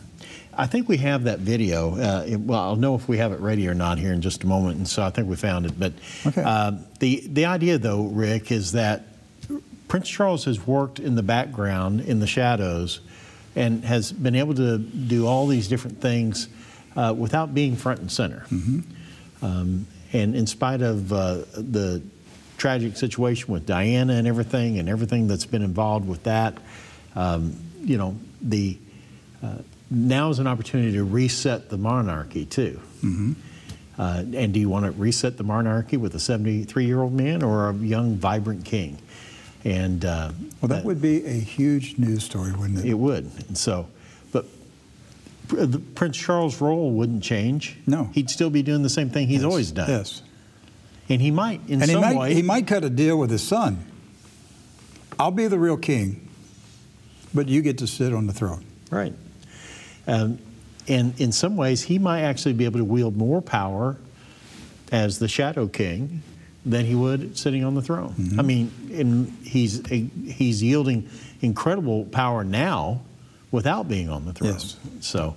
I 0.55 0.67
think 0.67 0.87
we 0.89 0.97
have 0.97 1.23
that 1.23 1.39
video. 1.39 1.95
Uh, 1.95 2.25
it- 2.27 2.39
well, 2.39 2.59
I'll 2.59 2.75
know 2.75 2.95
if 2.95 3.07
we 3.07 3.17
have 3.17 3.31
it 3.31 3.39
ready 3.39 3.67
or 3.67 3.73
not 3.73 3.97
here 3.97 4.11
in 4.13 4.21
just 4.21 4.43
a 4.43 4.47
moment. 4.47 4.77
And 4.77 4.87
so 4.87 5.01
I 5.03 5.09
think 5.09 5.27
we 5.29 5.35
found 5.35 5.65
it. 5.65 5.79
But 5.79 5.93
Okay. 6.25 6.43
uh, 6.45 6.73
the 6.99 7.23
the 7.27 7.45
idea, 7.45 7.77
though, 7.77 8.03
Rick, 8.03 8.51
is 8.51 8.73
that 8.73 9.05
Prince 9.87 10.07
Charles 10.09 10.45
has 10.45 10.65
worked 10.67 10.99
in 10.99 11.15
the 11.15 11.23
background, 11.23 12.01
in 12.01 12.19
the 12.19 12.27
shadows, 12.27 12.99
and 13.55 13.83
has 13.83 14.11
been 14.11 14.35
able 14.35 14.53
to 14.55 14.77
do 14.77 15.25
all 15.25 15.47
these 15.47 15.67
different 15.67 15.99
things 16.01 16.47
uh, 16.95 17.15
without 17.17 17.53
being 17.53 17.75
front 17.75 17.99
and 18.01 18.11
center. 18.11 18.45
Um, 19.41 19.87
and 20.13 20.35
in 20.35 20.45
spite 20.47 20.81
of 20.81 21.11
uh, 21.13 21.35
the 21.55 22.01
tragic 22.59 22.95
situation 22.97 23.51
with 23.51 23.65
Diana 23.65 24.13
and 24.13 24.27
everything, 24.27 24.77
and 24.77 24.87
everything 24.87 25.27
that's 25.27 25.45
been 25.45 25.63
involved 25.63 26.07
with 26.07 26.23
that, 26.23 26.55
um, 27.15 27.55
you 27.81 27.97
know, 27.97 28.15
the 28.41 28.77
uh, 29.41 29.55
now 29.89 30.29
is 30.29 30.37
an 30.37 30.45
opportunity 30.45 30.91
to 30.93 31.03
reset 31.03 31.69
the 31.69 31.77
monarchy 31.77 32.45
too. 32.45 32.79
Uh, 33.97 34.23
and 34.33 34.53
do 34.53 34.59
you 34.59 34.69
want 34.69 34.85
to 34.85 34.91
reset 34.91 35.37
the 35.37 35.43
monarchy 35.43 35.97
with 35.97 36.13
a 36.15 36.19
73 36.19 36.85
year 36.85 37.01
old 37.01 37.13
man 37.13 37.41
or 37.43 37.69
a 37.69 37.73
young, 37.73 38.15
vibrant 38.15 38.63
king? 38.65 38.97
And 39.65 40.05
uh, 40.05 40.31
Well, 40.61 40.69
that 40.69 40.85
would 40.85 41.01
be 41.01 41.25
a 41.25 41.31
huge 41.33 41.97
news 41.97 42.23
story, 42.23 42.51
wouldn't 42.53 42.79
it? 42.79 42.85
it 42.85 42.93
would. 42.93 43.29
And 43.47 43.57
so, 43.57 43.87
but 44.31 44.45
Pr- 45.49 45.65
the 45.65 45.79
Prince 45.79 46.15
Charles' 46.17 46.61
role 46.61 46.91
wouldn't 46.91 47.23
change. 47.23 47.75
No. 47.87 48.05
He'd 48.13 48.29
still 48.29 48.49
be 48.49 48.61
doing 48.63 48.83
the 48.83 48.89
same 48.89 49.09
thing 49.09 49.27
he's 49.27 49.41
Yes, 49.41 49.49
always 49.49 49.71
done. 49.71 49.89
Yes. 49.89 50.21
And 51.09 51.21
he 51.21 51.31
might, 51.31 51.61
in 51.67 51.81
and 51.81 51.85
he 51.85 51.93
some 51.93 52.01
might, 52.01 52.15
way, 52.15 52.33
he 52.33 52.43
might 52.43 52.67
cut 52.67 52.83
a 52.83 52.89
deal 52.89 53.17
with 53.17 53.31
his 53.31 53.41
son. 53.41 53.83
I'll 55.17 55.31
be 55.31 55.47
the 55.47 55.59
real 55.59 55.77
king, 55.77 56.29
but 57.33 57.49
you 57.49 57.61
get 57.61 57.79
to 57.79 57.87
sit 57.87 58.13
on 58.13 58.27
the 58.27 58.33
throne. 58.33 58.63
Right. 58.91 59.13
Um, 60.07 60.39
and 60.87 61.19
in 61.19 61.31
some 61.31 61.57
ways, 61.57 61.83
he 61.83 61.99
might 61.99 62.21
actually 62.21 62.53
be 62.53 62.65
able 62.65 62.79
to 62.79 62.85
wield 62.85 63.17
more 63.17 63.41
power 63.41 63.97
as 64.91 65.19
the 65.19 65.27
Shadow 65.27 65.67
King 65.67 66.21
than 66.65 66.85
he 66.85 66.95
would 66.95 67.37
sitting 67.37 67.63
on 67.63 67.75
the 67.75 67.81
throne. 67.81 68.13
Mm-hmm. 68.13 68.39
I 68.39 68.43
mean, 68.43 68.71
and 68.93 69.37
he's 69.43 69.85
he's 69.87 70.61
yielding 70.63 71.09
incredible 71.41 72.05
power 72.05 72.43
now 72.43 73.01
without 73.51 73.87
being 73.87 74.09
on 74.09 74.25
the 74.25 74.33
throne. 74.33 74.53
Yes. 74.53 74.77
So, 74.99 75.35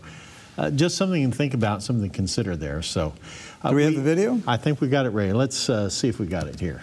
uh, 0.59 0.71
just 0.71 0.97
something 0.97 1.31
to 1.31 1.37
think 1.37 1.55
about, 1.55 1.83
something 1.83 2.09
to 2.09 2.15
consider 2.15 2.57
there. 2.57 2.83
So, 2.83 3.15
uh, 3.63 3.71
Do 3.71 3.77
we 3.77 3.85
have 3.85 3.95
the 3.95 4.03
video? 4.03 4.41
I 4.47 4.57
think 4.57 4.81
we 4.81 4.89
got 4.89 5.07
it 5.07 5.11
ready. 5.11 5.33
Let's 5.33 5.69
uh, 5.69 5.89
see 5.89 6.09
if 6.09 6.19
we 6.19 6.27
got 6.27 6.47
it 6.47 6.61
here. 6.61 6.83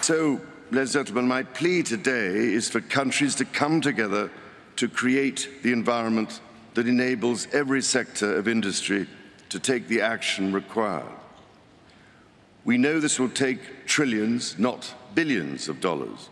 So, 0.00 0.40
ladies 0.70 0.96
and 0.96 1.06
gentlemen, 1.06 1.28
my 1.28 1.42
plea 1.42 1.82
today 1.82 2.34
is 2.34 2.68
for 2.68 2.80
countries 2.80 3.34
to 3.36 3.44
come 3.44 3.80
together 3.80 4.30
to 4.76 4.88
create 4.88 5.48
the 5.62 5.72
environment 5.72 6.40
that 6.74 6.86
enables 6.86 7.46
every 7.52 7.82
sector 7.82 8.36
of 8.36 8.48
industry 8.48 9.06
to 9.50 9.58
take 9.58 9.88
the 9.88 10.00
action 10.00 10.52
required. 10.52 11.04
We 12.64 12.78
know 12.78 13.00
this 13.00 13.18
will 13.18 13.30
take 13.30 13.86
trillions, 13.86 14.58
not 14.58 14.94
billions 15.14 15.68
of 15.68 15.80
dollars. 15.80 16.28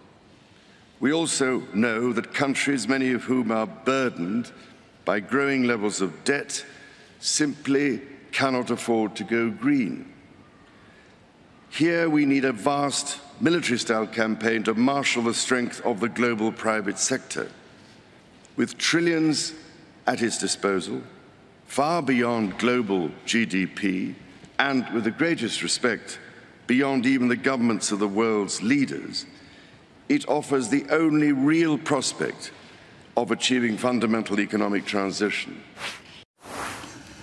We 1.01 1.13
also 1.13 1.63
know 1.75 2.13
that 2.13 2.35
countries, 2.35 2.89
many 2.89 3.13
of 3.13 3.25
whom 3.25 3.53
are 3.53 3.67
burdened 3.67 4.51
by 5.09 5.21
growing 5.21 5.63
levels 5.63 6.03
of 6.03 6.23
debt, 6.25 6.63
simply 7.19 7.99
cannot 8.31 8.69
afford 8.69 9.17
to 9.17 9.25
go 9.25 9.49
green. 9.49 10.05
Here 11.71 12.11
we 12.11 12.27
need 12.27 12.45
a 12.45 12.53
vast 12.53 13.19
military 13.41 13.79
style 13.79 14.07
campaign 14.07 14.65
to 14.65 14.75
marshal 14.75 15.23
the 15.23 15.33
strength 15.33 15.81
of 15.87 16.01
the 16.01 16.11
global 16.11 16.53
private 16.53 16.99
sector. 16.99 17.51
With 18.57 18.77
trillions 18.77 19.55
at 20.07 20.21
its 20.21 20.37
disposal, 20.37 21.01
far 21.65 22.03
beyond 22.03 22.59
global 22.59 23.09
GDP, 23.25 24.15
and 24.59 24.87
with 24.93 25.05
the 25.05 25.11
greatest 25.11 25.63
respect, 25.63 26.19
beyond 26.67 27.07
even 27.07 27.29
the 27.29 27.37
governments 27.37 27.93
of 27.93 27.99
the 27.99 28.07
world's 28.07 28.61
leaders, 28.61 29.25
it 30.11 30.29
offers 30.29 30.69
the 30.69 30.85
only 30.91 31.33
real 31.33 31.79
prospect 31.79 32.53
of 33.23 33.31
achieving 33.33 33.77
fundamental 33.77 34.39
economic 34.39 34.85
transition. 34.87 35.61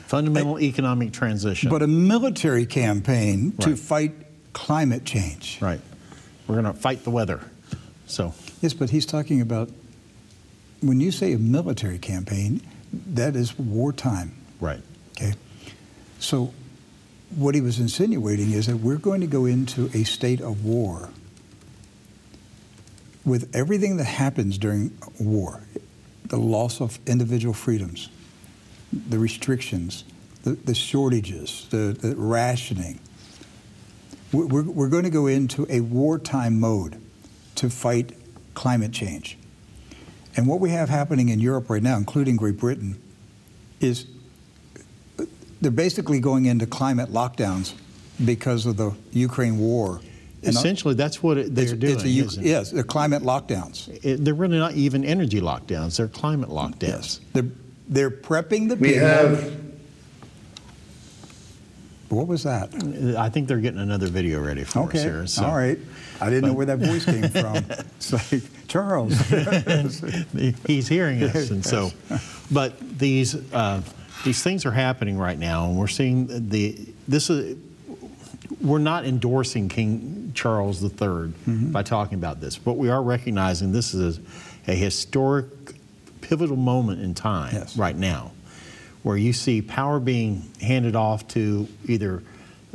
Fundamental 0.07 0.59
economic 0.59 1.13
transition. 1.13 1.69
But 1.69 1.81
a 1.81 1.87
military 1.87 2.65
campaign 2.65 3.53
to 3.61 3.75
fight 3.75 4.13
climate 4.53 5.05
change. 5.05 5.57
right. 5.61 5.79
We're 6.47 6.61
going 6.61 6.73
to 6.73 6.79
fight 6.79 7.03
the 7.03 7.09
weather. 7.09 7.41
So, 8.05 8.33
Yes, 8.61 8.73
but 8.73 8.91
he's 8.91 9.05
talking 9.05 9.41
about 9.41 9.69
when 10.81 10.99
you 10.99 11.11
say 11.11 11.33
a 11.33 11.39
military 11.39 11.97
campaign, 11.97 12.61
that 12.93 13.35
is 13.35 13.57
wartime. 13.57 14.35
right. 14.59 14.81
Okay. 15.17 15.33
So 16.19 16.53
what 17.35 17.55
he 17.55 17.61
was 17.61 17.79
insinuating 17.79 18.51
is 18.51 18.67
that 18.67 18.77
we're 18.77 18.97
going 18.97 19.21
to 19.21 19.27
go 19.27 19.45
into 19.45 19.89
a 19.93 20.03
state 20.03 20.41
of 20.41 20.63
war 20.65 21.09
with 23.25 23.53
everything 23.55 23.97
that 23.97 24.03
happens 24.05 24.57
during 24.57 24.95
war 25.19 25.61
the 26.27 26.37
loss 26.37 26.81
of 26.81 26.99
individual 27.05 27.53
freedoms, 27.53 28.09
the 28.91 29.19
restrictions, 29.19 30.03
the, 30.43 30.51
the 30.51 30.75
shortages, 30.75 31.67
the, 31.69 31.97
the 31.99 32.15
rationing. 32.15 32.99
We're, 34.31 34.63
we're, 34.63 34.89
going 34.89 35.03
to 35.03 35.09
go 35.09 35.27
into 35.27 35.65
a 35.69 35.81
wartime 35.81 36.59
mode 36.59 37.01
to 37.55 37.69
fight 37.69 38.13
climate 38.53 38.91
change. 38.91 39.37
And 40.35 40.47
what 40.47 40.59
we 40.59 40.71
have 40.71 40.89
happening 40.89 41.29
in 41.29 41.39
Europe 41.39 41.69
right 41.69 41.81
now, 41.81 41.97
including 41.97 42.35
Great 42.35 42.57
Britain, 42.57 43.01
is 43.79 44.05
they're 45.61 45.71
basically 45.71 46.19
going 46.19 46.45
into 46.45 46.65
climate 46.65 47.09
lockdowns 47.09 47.73
because 48.23 48.65
of 48.65 48.77
the 48.77 48.93
Ukraine 49.11 49.57
war. 49.57 50.01
And, 50.45 50.55
Essentially, 50.55 50.93
that's 50.93 51.23
what 51.23 51.37
it, 51.37 51.55
they're 51.55 51.75
doing. 51.75 51.93
it's 51.95 52.03
a, 52.03 52.07
isn't 52.07 52.43
it? 52.45 52.47
yes, 52.47 52.71
they're 52.71 52.83
climate 52.83 53.23
lockdowns. 53.23 53.87
It- 54.05 54.23
they're 54.23 54.33
really 54.33 54.57
not 54.59 54.73
even 54.73 55.03
energy 55.03 55.41
lockdowns; 55.41 55.97
they're 55.97 56.07
climate 56.07 56.49
lockdowns. 56.49 57.19
They're, 57.33 57.45
they're 57.87 58.11
prepping 58.11 58.69
the 58.69 58.75
We 58.75 58.89
people. 58.93 59.07
have 59.07 59.61
What 62.09 62.27
was 62.27 62.43
that? 62.43 62.73
I 63.17 63.29
think 63.29 63.47
they're 63.47 63.59
getting 63.59 63.79
another 63.79 64.07
video 64.07 64.39
ready 64.39 64.63
for 64.63 64.83
us 64.87 64.91
here. 65.03 65.25
so- 65.27 65.45
all 65.45 65.55
right. 65.55 65.79
I 66.21 66.29
didn't 66.29 66.45
know 66.47 66.53
where 66.53 66.67
that 66.67 66.79
voice 66.79 67.03
came 67.05 67.27
from. 67.29 67.55
It's 67.97 68.13
like, 68.13 68.43
Charles. 68.69 69.17
He's 70.67 70.87
hearing 70.87 71.21
us, 71.23 71.49
and 71.49 71.65
so, 71.65 71.91
but 72.51 72.79
these 72.99 73.35
uh, 73.51 73.81
these 74.23 74.41
things 74.43 74.65
are 74.65 74.71
happening 74.71 75.17
right 75.17 75.37
now, 75.37 75.65
and 75.67 75.77
we're 75.77 75.87
seeing 75.87 76.49
the 76.49 76.77
this 77.07 77.29
is. 77.29 77.57
We're 78.61 78.77
not 78.79 79.05
endorsing 79.05 79.69
King 79.69 80.31
Charles 80.35 80.83
III 80.83 80.89
Mm-hmm. 80.89 81.71
by 81.71 81.83
talking 81.83 82.17
about 82.17 82.41
this, 82.41 82.57
but 82.57 82.73
we 82.77 82.89
are 82.89 83.01
recognizing 83.01 83.71
this 83.71 83.93
is 83.93 84.19
a, 84.67 84.71
a 84.71 84.75
historic, 84.75 85.45
pivotal 86.21 86.55
moment 86.55 87.01
in 87.01 87.13
time 87.13 87.53
Yes. 87.53 87.77
right 87.77 87.95
now, 87.95 88.31
where 89.03 89.17
you 89.17 89.33
see 89.33 89.61
power 89.61 89.99
being 89.99 90.43
handed 90.61 90.95
off 90.95 91.27
to 91.29 91.67
either 91.87 92.23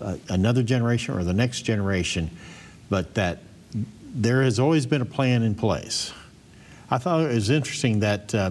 uh, 0.01 0.17
another 0.29 0.63
generation 0.63 1.17
or 1.19 1.25
the 1.25 1.33
next 1.33 1.63
generation, 1.63 2.31
but 2.89 3.15
that 3.15 3.39
there 4.15 4.43
has 4.43 4.59
always 4.59 4.87
been 4.87 5.03
a 5.03 5.07
plan 5.07 5.43
in 5.43 5.55
place. 5.55 6.13
I 6.91 6.99
thought 6.99 7.21
it 7.21 7.35
was 7.35 7.51
interesting 7.51 8.01
that 8.01 8.35
uh, 8.35 8.51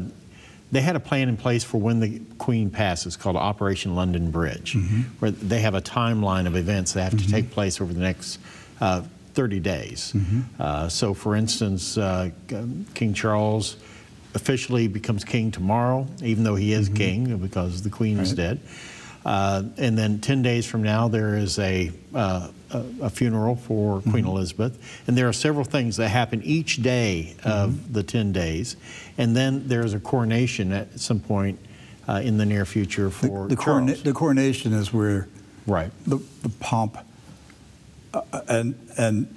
they 0.72 0.82
had 0.82 0.96
a 0.96 1.00
plan 1.00 1.30
in 1.30 1.38
place 1.38 1.64
for 1.64 1.80
when 1.80 2.00
the 2.00 2.22
Queen 2.38 2.70
passes 2.70 3.16
called 3.18 3.36
Operation 3.36 3.96
London 3.96 4.32
Bridge, 4.32 4.78
where 5.20 5.32
they 5.32 5.60
have 5.62 5.74
a 5.76 5.82
timeline 5.82 6.46
of 6.48 6.56
events 6.56 6.94
that 6.94 7.12
have 7.12 7.20
to 7.20 7.28
take 7.30 7.52
place 7.52 7.82
over 7.82 7.92
the 7.94 8.00
next 8.02 8.40
uh, 8.82 9.02
30 9.34 9.60
days. 9.60 10.14
Uh, 10.60 10.88
so, 10.90 11.14
for 11.14 11.36
instance, 11.36 11.98
uh, 11.98 12.30
King 12.94 13.14
Charles 13.14 13.78
officially 14.36 14.88
becomes 14.88 15.24
king 15.24 15.50
tomorrow, 15.52 16.06
even 16.22 16.44
though 16.44 16.56
he 16.56 16.74
is 16.74 16.88
king 16.90 17.36
because 17.38 17.82
the 17.82 17.90
Queen 17.90 18.20
is 18.20 18.34
dead. 18.34 18.60
Uh, 19.26 19.64
and 19.78 19.98
then 19.98 20.20
10 20.20 20.42
days 20.42 20.66
from 20.66 20.82
now, 20.82 21.08
there 21.08 21.36
is 21.36 21.60
a, 21.60 21.92
uh, 22.16 22.50
a, 22.72 22.86
a 23.02 23.10
funeral 23.10 23.56
for 23.56 24.02
Queen 24.02 24.26
Elizabeth. 24.26 25.02
And 25.08 25.18
there 25.18 25.28
are 25.28 25.34
several 25.34 25.66
things 25.66 25.98
that 25.98 26.10
happen 26.10 26.42
each 26.44 26.82
day 26.82 27.36
of 27.44 27.94
the 27.94 28.02
10 28.02 28.32
days. 28.32 28.78
And 29.18 29.36
then 29.36 29.68
there's 29.68 29.94
a 29.94 30.00
coronation 30.00 30.72
at 30.72 31.00
some 31.00 31.20
point 31.20 31.60
uh, 32.08 32.22
in 32.24 32.38
the 32.38 32.46
near 32.46 32.66
future 32.66 33.10
for 33.10 33.48
the, 33.48 33.56
corona- 33.56 33.88
Charles. 33.88 34.04
the 34.04 34.14
coronation 34.14 34.74
is 34.74 34.92
where 34.92 35.28
right. 35.68 35.92
the, 36.08 36.18
the 36.42 36.50
pomp 36.60 36.98
uh, 38.14 38.22
and 38.48 38.76
and 38.98 39.36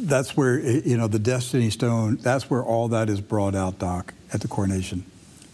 that's 0.00 0.36
where 0.36 0.58
you 0.58 0.96
know 0.96 1.06
the 1.06 1.18
destiny 1.18 1.70
stone 1.70 2.16
that's 2.16 2.50
where 2.50 2.62
all 2.62 2.88
that 2.88 3.08
is 3.08 3.20
brought 3.20 3.54
out 3.54 3.78
doc 3.78 4.14
at 4.32 4.40
the 4.40 4.48
coronation 4.48 5.04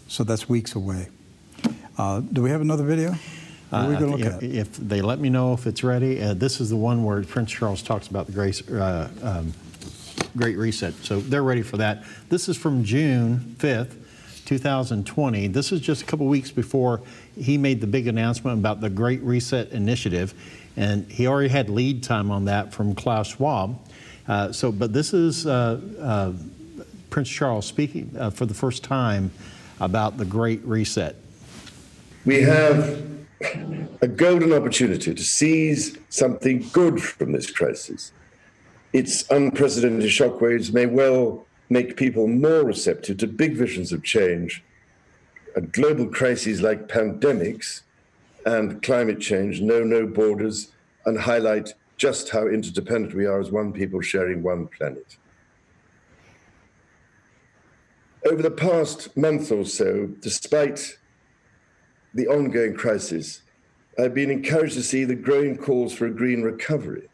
so 0.07 0.23
that's 0.23 0.49
weeks 0.49 0.73
away 0.73 1.07
uh, 1.97 2.19
do 2.19 2.41
we 2.41 2.49
have 2.49 2.61
another 2.61 2.83
video 2.83 3.15
What 3.69 3.81
are 3.81 3.89
we 3.89 3.95
gonna 3.95 4.07
look 4.07 4.19
if, 4.21 4.33
at? 4.33 4.43
if 4.43 4.77
they 4.77 5.01
let 5.01 5.19
me 5.19 5.29
know 5.29 5.53
if 5.53 5.65
it's 5.65 5.83
ready, 5.83 6.21
uh, 6.21 6.33
this 6.33 6.61
is 6.61 6.69
the 6.69 6.75
one 6.75 7.03
where 7.03 7.23
Prince 7.23 7.51
Charles 7.51 7.81
talks 7.81 8.07
about 8.07 8.27
the 8.27 8.31
Great, 8.31 8.61
uh, 8.71 9.07
um, 9.23 9.53
Great 10.37 10.57
Reset. 10.57 10.93
So 11.03 11.19
they're 11.19 11.43
ready 11.43 11.61
for 11.63 11.77
that. 11.77 12.03
This 12.29 12.47
is 12.47 12.57
from 12.57 12.83
June 12.83 13.55
5th, 13.57 13.95
2020. 14.45 15.47
This 15.47 15.71
is 15.71 15.81
just 15.81 16.03
a 16.03 16.05
couple 16.05 16.27
weeks 16.27 16.51
before 16.51 17.01
he 17.37 17.57
made 17.57 17.81
the 17.81 17.87
big 17.87 18.07
announcement 18.07 18.59
about 18.59 18.81
the 18.81 18.89
Great 18.89 19.21
Reset 19.23 19.71
Initiative, 19.71 20.33
and 20.77 21.09
he 21.11 21.25
already 21.25 21.49
had 21.49 21.69
lead 21.69 22.03
time 22.03 22.29
on 22.31 22.45
that 22.45 22.73
from 22.73 22.93
Klaus 22.93 23.29
Schwab. 23.29 23.79
Uh, 24.27 24.51
so, 24.51 24.71
but 24.71 24.93
this 24.93 25.13
is 25.13 25.45
uh, 25.47 25.81
uh, 25.99 26.33
Prince 27.09 27.29
Charles 27.29 27.65
speaking 27.65 28.11
uh, 28.17 28.29
for 28.29 28.45
the 28.45 28.53
first 28.53 28.83
time 28.83 29.31
about 29.79 30.17
the 30.17 30.25
Great 30.25 30.63
Reset. 30.63 31.15
we 32.25 32.41
have 32.41 33.14
a 33.41 34.07
golden 34.07 34.53
opportunity 34.53 35.13
to 35.13 35.23
seize 35.23 35.97
something 36.09 36.67
good 36.71 37.01
from 37.01 37.31
this 37.31 37.51
crisis. 37.51 38.11
Its 38.93 39.29
unprecedented 39.29 40.09
shockwaves 40.09 40.73
may 40.73 40.85
well 40.85 41.45
make 41.69 41.97
people 41.97 42.27
more 42.27 42.63
receptive 42.63 43.17
to 43.17 43.27
big 43.27 43.55
visions 43.55 43.91
of 43.91 44.03
change. 44.03 44.63
Global 45.71 46.07
crises 46.07 46.61
like 46.61 46.87
pandemics 46.87 47.81
and 48.45 48.81
climate 48.83 49.19
change 49.19 49.61
know 49.61 49.83
no 49.83 50.05
borders 50.05 50.71
and 51.05 51.19
highlight 51.19 51.73
just 51.97 52.29
how 52.29 52.47
interdependent 52.47 53.15
we 53.15 53.25
are 53.25 53.39
as 53.39 53.51
one 53.51 53.73
people 53.73 54.01
sharing 54.01 54.43
one 54.43 54.67
planet. 54.67 55.17
Over 58.25 58.41
the 58.41 58.51
past 58.51 59.15
month 59.15 59.51
or 59.51 59.65
so, 59.65 60.07
despite 60.19 60.97
the 62.15 62.27
ongoing 62.27 62.73
crisis, 62.73 63.41
I've 63.99 64.13
been 64.13 64.31
encouraged 64.31 64.73
to 64.75 64.83
see 64.83 65.03
the 65.03 65.15
growing 65.15 65.57
calls 65.57 65.93
for 65.93 66.07
a 66.07 66.09
green 66.09 66.41
recovery. 66.41 67.07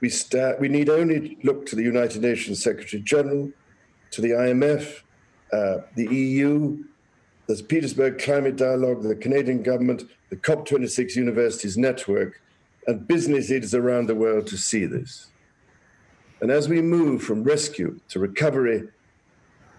We, 0.00 0.12
we 0.60 0.68
need 0.68 0.90
only 0.90 1.38
look 1.42 1.64
to 1.66 1.76
the 1.76 1.82
United 1.82 2.20
Nations 2.20 2.62
Secretary 2.62 3.02
General, 3.02 3.50
to 4.10 4.20
the 4.20 4.30
IMF, 4.30 5.02
uh, 5.52 5.78
the 5.94 6.06
EU, 6.14 6.84
the 7.46 7.62
Petersburg 7.62 8.18
Climate 8.18 8.56
Dialogue, 8.56 9.02
the 9.02 9.14
Canadian 9.14 9.62
government, 9.62 10.04
the 10.30 10.36
COP26 10.36 11.14
Universities 11.14 11.78
Network, 11.78 12.42
and 12.86 13.06
business 13.06 13.50
leaders 13.50 13.74
around 13.74 14.06
the 14.06 14.14
world 14.14 14.46
to 14.48 14.56
see 14.56 14.84
this. 14.84 15.28
And 16.40 16.50
as 16.50 16.68
we 16.68 16.82
move 16.82 17.22
from 17.22 17.44
rescue 17.44 18.00
to 18.08 18.18
recovery, 18.18 18.88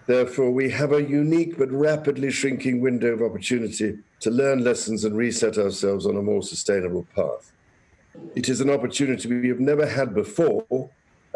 Therefore, 0.08 0.50
we 0.50 0.70
have 0.70 0.92
a 0.92 1.02
unique 1.02 1.58
but 1.58 1.70
rapidly 1.70 2.30
shrinking 2.30 2.80
window 2.80 3.12
of 3.12 3.20
opportunity 3.20 3.98
to 4.20 4.30
learn 4.30 4.64
lessons 4.64 5.04
and 5.04 5.14
reset 5.14 5.58
ourselves 5.58 6.06
on 6.06 6.16
a 6.16 6.22
more 6.22 6.42
sustainable 6.42 7.06
path. 7.14 7.52
It 8.34 8.48
is 8.48 8.62
an 8.62 8.70
opportunity 8.70 9.28
we 9.28 9.48
have 9.48 9.60
never 9.60 9.84
had 9.84 10.14
before 10.14 10.88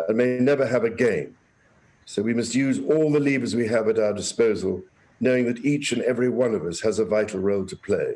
and 0.08 0.16
may 0.16 0.38
never 0.38 0.66
have 0.66 0.84
again. 0.84 1.34
So 2.06 2.22
we 2.22 2.32
must 2.32 2.54
use 2.54 2.78
all 2.78 3.12
the 3.12 3.20
levers 3.20 3.54
we 3.54 3.68
have 3.68 3.88
at 3.88 3.98
our 3.98 4.14
disposal, 4.14 4.82
knowing 5.20 5.44
that 5.44 5.66
each 5.66 5.92
and 5.92 6.00
every 6.00 6.30
one 6.30 6.54
of 6.54 6.64
us 6.64 6.80
has 6.80 6.98
a 6.98 7.04
vital 7.04 7.40
role 7.40 7.66
to 7.66 7.76
play. 7.76 8.14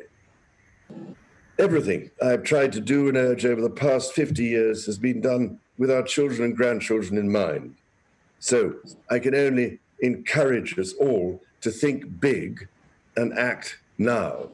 Everything 1.59 2.09
I 2.19 2.29
have 2.29 2.41
tried 2.41 2.71
to 2.73 2.81
do 2.81 3.09
and 3.09 3.15
urge 3.15 3.45
over 3.45 3.61
the 3.61 3.69
past 3.69 4.13
50 4.13 4.43
years 4.43 4.87
has 4.87 4.97
been 4.97 5.21
done 5.21 5.59
with 5.77 5.91
our 5.91 6.01
children 6.01 6.45
and 6.45 6.57
grandchildren 6.57 7.19
in 7.19 7.31
mind. 7.31 7.75
So 8.39 8.73
I 9.11 9.19
can 9.19 9.35
only 9.35 9.79
encourage 9.99 10.77
us 10.77 10.93
all 10.93 11.41
to 11.61 11.71
think 11.71 12.19
big 12.19 12.67
and 13.15 13.37
act 13.37 13.79
now. 13.97 14.49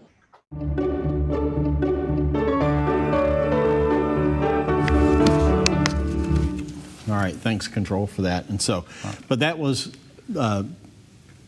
All 7.09 7.19
right, 7.19 7.35
thanks, 7.35 7.67
Control, 7.67 8.07
for 8.07 8.23
that. 8.23 8.49
And 8.49 8.61
so, 8.61 8.85
but 9.27 9.39
that 9.39 9.59
was 9.59 9.91
uh, 10.37 10.63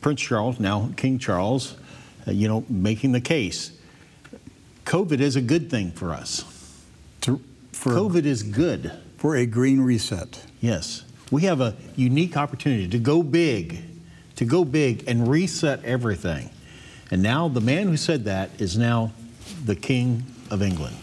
Prince 0.01 0.21
Charles, 0.21 0.59
now 0.59 0.89
King 0.97 1.17
Charles, 1.17 1.75
uh, 2.27 2.31
you 2.31 2.47
know, 2.47 2.65
making 2.69 3.13
the 3.13 3.21
case. 3.21 3.71
COVID 4.85 5.19
is 5.19 5.35
a 5.35 5.41
good 5.41 5.71
thing 5.71 5.91
for 5.91 6.11
us. 6.11 6.43
To, 7.21 7.41
for, 7.71 7.91
COVID 7.91 8.25
is 8.25 8.43
good. 8.43 8.91
for 9.17 9.35
a 9.35 9.45
green 9.45 9.81
reset. 9.81 10.45
Yes. 10.61 11.03
We 11.31 11.43
have 11.43 11.61
a 11.61 11.75
unique 11.95 12.37
opportunity 12.37 12.87
to 12.89 12.99
go 12.99 13.23
big, 13.23 13.81
to 14.35 14.45
go 14.45 14.63
big 14.63 15.03
and 15.07 15.27
reset 15.27 15.83
everything. 15.83 16.49
And 17.11 17.21
now 17.21 17.47
the 17.47 17.61
man 17.61 17.87
who 17.87 17.97
said 17.97 18.25
that 18.25 18.49
is 18.59 18.77
now 18.77 19.11
the 19.63 19.75
King 19.75 20.23
of 20.49 20.61
England. 20.61 20.95